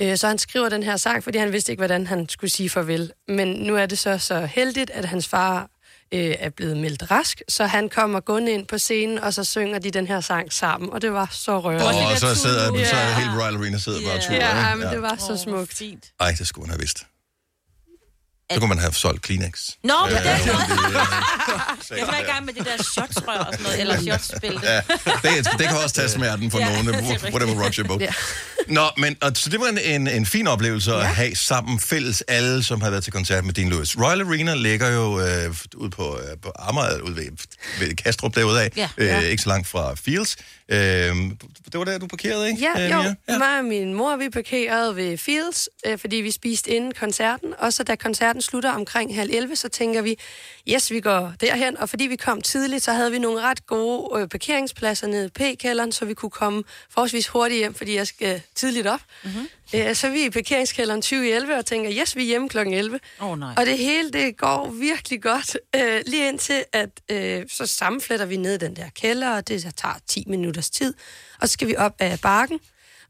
[0.00, 2.70] Øh, så han skriver den her sang, fordi han vidste ikke, hvordan han skulle sige
[2.70, 3.12] farvel.
[3.28, 5.70] Men nu er det så så heldigt, at hans far
[6.14, 9.78] øh, er blevet meldt rask, så han kommer gående ind på scenen, og så synger
[9.78, 11.86] de den her sang sammen, og det var så rørende.
[11.86, 13.18] Og så sidder så Ja.
[13.18, 14.36] hele Royal Arena sidder bare og turer,
[14.68, 15.82] Ja, men det var så smukt.
[16.20, 16.98] Ej, det skulle man have vidst.
[18.52, 19.70] Så kunne man have solgt Kleenex.
[19.84, 20.98] Nå, på Ja, den måde.
[21.98, 24.60] Jeg var i gang med det der shotsrør og sådan noget, eller shotsspil.
[24.62, 28.00] Ja, det, det kan også tage smerten for Ja, nogen, er whatever your boat.
[28.00, 28.12] Ja.
[28.68, 32.20] Nå, men og, så det var en, en, en fin oplevelse at have sammen fælles
[32.28, 33.96] alle, som har været til koncert med Dean Lewis.
[33.98, 37.26] Royal Arena ligger jo øh, ude på, øh, på Amager, ude ved,
[37.80, 38.88] ved Kastrup derude af, Ja.
[38.96, 40.36] øh, ikke så langt fra Fields.
[40.68, 40.78] Øh,
[41.72, 42.62] det var der, du parkerede, ikke?
[42.62, 43.14] Ja, øh, jo.
[43.28, 43.38] Ja.
[43.38, 47.54] Mig og min mor, vi parkerede ved Fields, øh, fordi vi spiste inden koncerten.
[47.58, 50.18] Og så da koncerten slutter omkring halv 11, så tænker vi,
[50.68, 51.76] yes, vi går derhen.
[51.78, 55.28] Og fordi vi kom tidligt, så havde vi nogle ret gode øh, parkeringspladser nede i
[55.28, 59.00] P-kælderen, så vi kunne komme forholdsvis hurtigt hjem, fordi jeg skal tidligt op.
[59.24, 59.48] Mm-hmm.
[59.74, 62.58] Øh, så vi er i parkeringskælderen 2011 og tænker, yes, vi er hjemme kl.
[62.58, 63.00] 11.
[63.20, 63.54] Oh, nej.
[63.56, 65.56] Og det hele, det går virkelig godt.
[65.76, 69.62] Øh, lige indtil, at øh, så sammenfletter vi ned i den der kælder, og det
[69.76, 70.94] tager 10 minutters tid.
[71.40, 72.60] Og så skal vi op af bakken,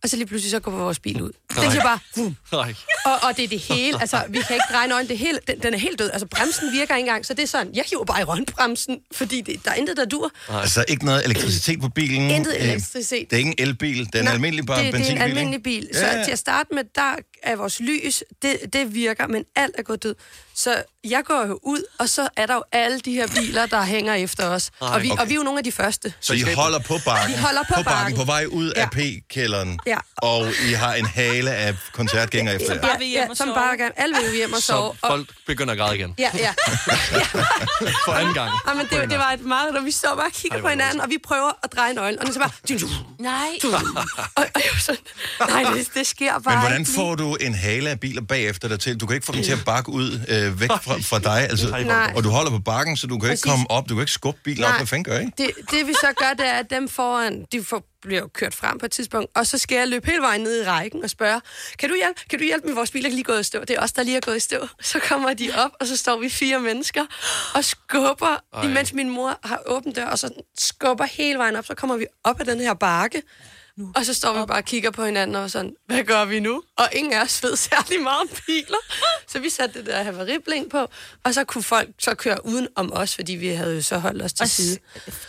[0.03, 1.31] og så lige pludselig så går vores bil ud.
[1.63, 2.37] Den siger bare, vum.
[2.53, 2.75] Nej.
[3.05, 4.01] Og, og det er det hele.
[4.01, 5.09] Altså, vi kan ikke dreje nøgen.
[5.09, 6.11] Det hele, den, den er helt død.
[6.11, 7.27] Altså, bremsen virker ikke engang.
[7.27, 10.05] Så det er sådan, jeg hiver bare i rønbremsen, fordi det, der er intet, der
[10.05, 10.31] dur.
[10.49, 12.31] Altså ikke noget elektricitet på bilen.
[12.31, 13.31] Intet Øh, elektricitet.
[13.31, 15.23] Det er ikke en elbil, det er en Nej, almindelig bare det, det er benzinbil.
[15.23, 15.89] en almindelig bil.
[15.95, 16.25] Ja, Så ja.
[16.25, 20.03] til at starte med, der af vores lys, det, det virker, men alt er gået
[20.03, 20.14] død.
[20.55, 23.82] Så jeg går jo ud, og så er der jo alle de her biler, der
[23.84, 24.70] hænger efter os.
[24.82, 25.22] Ej, og, vi, okay.
[25.22, 26.14] og vi er jo nogle af de første.
[26.20, 28.16] Så I holder på bakken, Vi holder på på bakken, bakken.
[28.16, 28.89] på vej ud af Ja.
[28.89, 29.97] P-kælderen, Ja.
[30.16, 32.99] og I har en hale af koncertgængere efter jer.
[33.01, 34.95] Ja, ja, som bare gerne, alle vil hjem og sove.
[34.95, 36.14] Så folk begynder at græde igen.
[36.18, 36.53] Ja, ja.
[38.07, 38.51] For anden gang.
[38.68, 40.68] Ja, men det, det var et meget, og vi står bare og kigger Ej, på
[40.68, 42.51] hinanden, og vi prøver at dreje nøglen, og den så bare...
[43.18, 43.49] Nej.
[43.62, 43.80] Og,
[44.37, 45.01] og jeg var sådan,
[45.49, 48.81] nej, det, det sker bare Men hvordan får du en hale af biler bagefter dig
[48.81, 49.01] til?
[49.01, 51.70] Du kan ikke få dem til at bakke ud øh, væk fra, fra dig, altså,
[51.70, 52.12] Nej.
[52.16, 54.41] og du holder på bakken, så du kan ikke komme op, du kan ikke skubbe
[54.45, 54.70] bilen op.
[54.70, 54.79] Nej.
[54.79, 55.24] Hvad fanden gør I?
[55.39, 58.55] Det, det vi så gør, det er, at dem foran, de får, bliver jo kørt
[58.55, 61.11] frem på et tidspunkt, og så skal jeg løbe hele vejen ned i rækken og
[61.11, 61.41] spørge,
[61.79, 63.61] kan du hjælpe, kan du hjælpe med vores biler lige gået i stå?
[63.61, 64.66] Det er os, der lige er gået i stå.
[64.83, 67.03] Så kommer de op, og så står vi fire mennesker
[67.55, 68.37] og skubber.
[68.55, 68.64] Ej.
[68.64, 72.07] imens min mor har åbent dør, og så skubber hele vejen op, så kommer vi
[72.24, 73.22] op ad den her bakke,
[73.77, 73.93] nu.
[73.97, 76.62] Og så står vi bare og kigger på hinanden og sådan, hvad gør vi nu?
[76.79, 78.79] Og ingen af os ved særlig meget om biler.
[79.33, 80.87] Så vi satte det der haveribling på,
[81.24, 84.22] og så kunne folk så køre uden om os, fordi vi havde jo så holdt
[84.22, 84.79] os til Og side.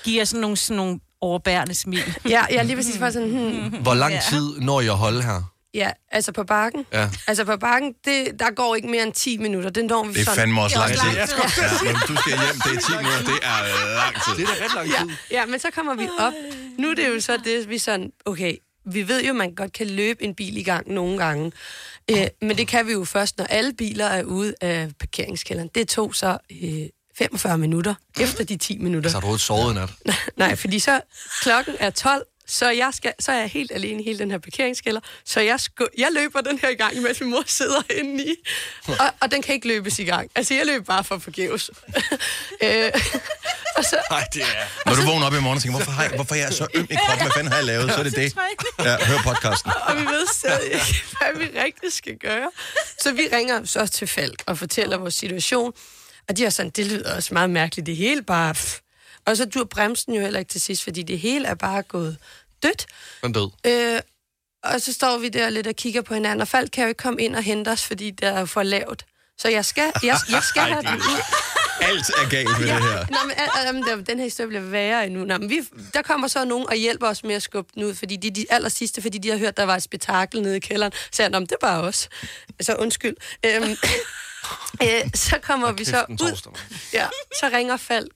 [0.03, 2.17] giver sådan nogle, sådan nogle overbærende smil.
[2.29, 2.97] Ja, ja, lige præcis.
[2.97, 3.81] Bare sådan, hmm.
[3.81, 5.41] Hvor lang tid når at holde her?
[5.73, 6.85] Ja, altså på bakken.
[6.93, 7.09] Ja.
[7.27, 9.69] Altså på bakken, det, der går ikke mere end 10 minutter.
[9.69, 10.37] Den når vi Det er sådan.
[10.37, 10.97] fandme også lang tid.
[11.09, 11.13] Ja.
[11.85, 14.35] Ja, men du skal hjem, det er 10 minutter, det er lang tid.
[14.35, 16.33] Det er da ret lang Ja, ja, men så kommer vi op.
[16.79, 18.55] Nu er det jo så det, vi sådan, okay,
[18.91, 21.51] vi ved jo, man godt kan løbe en bil i gang nogle gange.
[22.11, 25.69] Øh, men det kan vi jo først, når alle biler er ude af parkeringskælderen.
[25.75, 26.87] Det tog så øh,
[27.17, 29.09] 45 minutter efter de 10 minutter.
[29.09, 29.89] Så har du ikke sovet i nat?
[30.37, 31.01] Nej, fordi så
[31.41, 34.37] klokken er 12, så, jeg skal, så er jeg helt alene i hele den her
[34.37, 35.01] parkeringskælder.
[35.25, 38.35] Så jeg, sku, jeg løber den her i gang, mens min mor sidder inde i.
[38.87, 40.31] Og, og den kan ikke løbes i gang.
[40.35, 41.69] Altså, jeg løber bare for forgæves.
[42.63, 42.91] øh,
[43.77, 44.89] og så, Nej, det er...
[44.89, 46.67] Når du vågner op i morgen og tænker, hvorfor, har jeg, hvorfor er jeg så
[46.73, 47.25] øm i kroppen?
[47.25, 47.91] Hvad fanden har jeg lavet?
[47.91, 48.35] Så er det det.
[48.79, 49.71] Ja, hør podcasten.
[49.81, 52.51] og vi ved stadig ikke, hvad vi rigtig skal gøre.
[53.01, 55.73] Så vi ringer så til Falk og fortæller vores situation.
[56.29, 57.85] Og de er sådan, det lyder også meget mærkeligt.
[57.85, 58.53] Det hele bare...
[58.53, 58.79] pff.
[59.27, 62.17] Og så dur bremsen jo heller ikke til sidst, fordi det hele er bare gået
[62.63, 62.85] dødt.
[63.23, 63.49] Den død.
[63.65, 63.99] Øh,
[64.63, 66.97] og så står vi der lidt og kigger på hinanden, og Falk kan jo ikke
[66.97, 69.05] komme ind og hente os, fordi det er for lavt.
[69.37, 71.21] Så jeg skal, jeg, jeg skal have det- den ud.
[71.81, 73.05] Alt er galt med det her.
[73.09, 75.25] Nå, men, al- al- den- her historie bliver værre endnu.
[75.25, 75.61] Nå, men vi,
[75.93, 78.45] der kommer så nogen og hjælper os med at skubbe den ud, fordi de, de
[78.49, 80.91] aller sidste, fordi de har hørt, der var et spektakel nede i kælderen.
[81.11, 82.09] Så jeg, "Nå, men det er bare os.
[82.61, 83.15] Så undskyld.
[83.45, 83.63] Øhm,
[84.83, 86.49] øh, så kommer vi så ud.
[86.93, 87.07] Ja,
[87.39, 88.11] så ringer Falk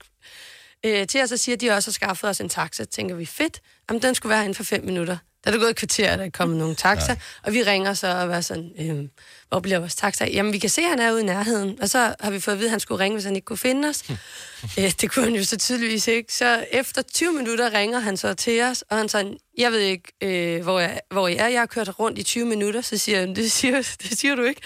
[0.85, 2.85] øh, til os og siger, at de også har skaffet os en taxa.
[2.85, 3.61] Tænker vi, fedt.
[3.89, 5.17] Jamen, den skulle være inden for fem minutter.
[5.43, 7.17] Der er det gået et kvarter, der er kommet nogen taxa, ja.
[7.43, 9.09] og vi ringer så og var sådan, øhm,
[9.49, 10.25] hvor bliver vores taxa?
[10.25, 12.53] Jamen, vi kan se, at han er ude i nærheden, og så har vi fået
[12.53, 14.03] at vide, at han skulle ringe, hvis han ikke kunne finde os.
[14.79, 16.33] øh, det kunne han jo så tydeligvis ikke.
[16.33, 20.11] Så efter 20 minutter ringer han så til os, og han sådan, jeg ved ikke,
[20.21, 21.47] øh, hvor, jeg, hvor jeg er.
[21.47, 24.43] Jeg har kørt rundt i 20 minutter, så siger han, det siger, det siger du
[24.43, 24.61] ikke.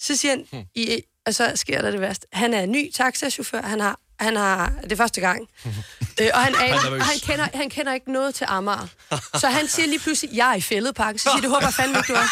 [0.00, 2.26] Så siger han, I, og så sker der det værste.
[2.32, 5.48] Han er ny taxachauffør, han har han har, det er første gang.
[6.20, 8.86] øh, og han, er aner, og han, kender, han kender ikke noget til Amager.
[9.34, 11.18] Så han siger lige pludselig, jeg er i fældeparken.
[11.18, 12.28] Så siger det håber jeg fandme ikke, du er.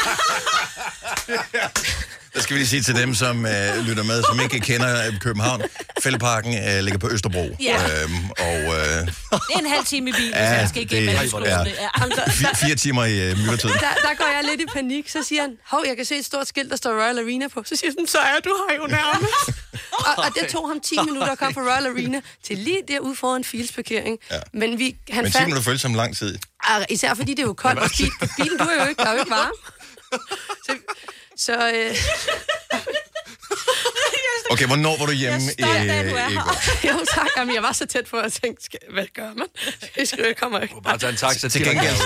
[2.34, 5.20] Der skal vi lige sige til dem, som øh, lytter med, som ikke kender øh,
[5.20, 5.62] København.
[6.02, 7.56] Fældeparken øh, ligger på Østerbro.
[7.60, 8.02] Ja.
[8.02, 11.44] Øhm, og øh, Det er en halv time i bil, Ja, man skal igennem det-
[11.44, 11.58] ja.
[11.58, 12.30] Ja.
[12.30, 13.74] fire, fire timer i øh, myldretiden.
[13.80, 15.08] Der, der går jeg lidt i panik.
[15.08, 17.62] Så siger han, hov, jeg kan se et stort skilt, der står Royal Arena på.
[17.66, 19.60] Så siger jeg, sådan, så er du her jo nærmest.
[20.08, 23.16] og, og det tog ham 10 minutter at komme fra Royal Arena til lige derude
[23.16, 24.18] foran Fields parkering.
[24.30, 24.40] Ja.
[24.52, 26.38] Men vi, han Men 10 fandt, minutter føles som lang tid.
[26.64, 29.08] Ah, især fordi det er jo koldt, og bil, bilen du er jo ikke, der
[29.08, 29.52] er jo ikke varme.
[30.66, 30.72] Så,
[31.46, 31.96] så øh,
[34.52, 36.44] Okay, hvornår var du hjemme i, stolt af, at du er her.
[36.88, 37.28] jo, tak.
[37.36, 39.46] Jamen, jeg var så tæt på, at jeg skal, hvad gør man?
[39.96, 40.74] Jeg skal jeg kommer ikke.
[40.84, 41.96] Bare tage en taxa Til gengæld,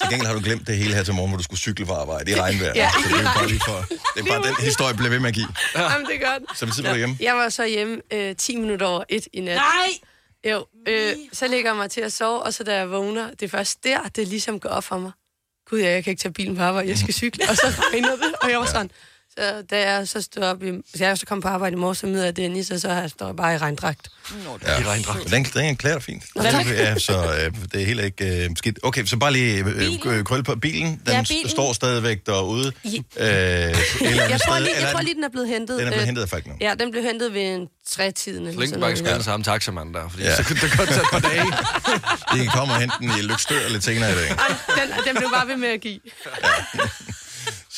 [0.00, 1.92] til gengæld har du glemt det hele her til morgen, hvor du skulle cykle på
[1.92, 2.72] arbejde i regnvejr.
[2.74, 3.48] Ja, så det er bare regn.
[3.48, 3.84] lige for...
[4.16, 5.48] Det er bare den historie, bliver ved med at give.
[5.74, 6.58] Jamen, det er godt.
[6.58, 7.16] Så tid var du hjemme?
[7.20, 9.56] Jeg var så hjemme øh, 10 minutter over et i nat.
[9.56, 9.88] Nej!
[10.50, 13.42] Jo, øh, så ligger jeg mig til at sove, og så da jeg vågner, det
[13.42, 15.12] er først der, det ligesom går op for mig.
[15.70, 17.44] Gud, ja, jeg kan ikke tage bilen på arbejde, jeg skal cykle.
[17.50, 18.90] Og så regner det, og jeg var sådan...
[19.38, 20.72] Så da jeg så stod op i...
[20.96, 23.00] Så jeg så kom på arbejde i morges, så møder jeg Dennis, og så har
[23.00, 24.08] jeg stået bare i regndragt.
[24.66, 24.78] Ja.
[24.78, 26.24] Men Den, den klæder fint.
[26.42, 27.12] Ja, så
[27.44, 28.78] øh, det er heller ikke øh, skidt.
[28.82, 30.86] Okay, så bare lige øh, øh, krøl på bilen.
[30.90, 31.48] Den Ja, ja, bilen.
[31.50, 32.72] står stadigvæk derude.
[32.84, 32.90] Ja.
[32.90, 35.78] Øh, Jeg tror, lige, jeg tror er lige, den er blevet hentet.
[35.78, 36.52] Den er blevet øh, hentet af Falk nu.
[36.60, 38.44] Ja, den blev hentet ved en trætiden.
[38.44, 40.30] Så Eller længe bare ikke skal den samme taxamand der, fordi Ja.
[40.30, 40.36] ja.
[40.36, 41.44] så kunne det godt tage et par dage.
[42.32, 44.28] De kan komme og hente den i Lykstør lidt senere i dag.
[44.28, 44.36] Den,
[45.06, 46.00] den blev bare ved med at give.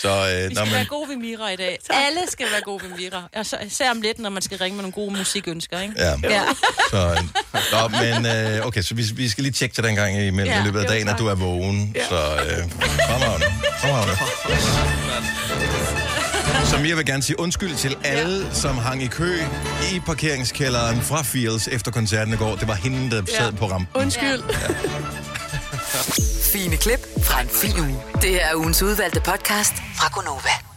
[0.03, 0.75] Så, øh, vi skal man...
[0.75, 1.79] være gode ved Mira i dag.
[1.89, 1.97] Tak.
[2.07, 3.23] Alle skal være gode ved Mira.
[3.37, 5.95] Og så, især om lidt, når man skal ringe med nogle gode musikønsker, ikke?
[5.97, 6.15] Ja.
[6.23, 6.43] ja.
[6.91, 7.17] Så, øh,
[7.73, 10.55] nå, men øh, okay, så vi, vi skal lige tjekke til den gang i, mellem,
[10.55, 11.15] ja, i løbet af dagen, tak.
[11.15, 11.93] at du er vågen.
[11.95, 12.09] Ja.
[12.09, 12.71] Så øh,
[13.09, 13.47] fremragende.
[13.81, 14.17] Fremragende.
[16.67, 18.55] Så Mia vil gerne sige undskyld til alle, ja.
[18.55, 19.41] som hang i kø
[19.95, 22.57] i parkeringskælderen fra Fields efter koncerten i går.
[22.57, 23.57] Det var hende, der sad ja.
[23.57, 24.03] på rampen.
[24.03, 24.43] Undskyld.
[24.49, 25.38] Ja.
[26.53, 28.03] Fine klip fra en fin uge.
[28.23, 30.68] Det er ugens udvalgte podcast fra Gonova.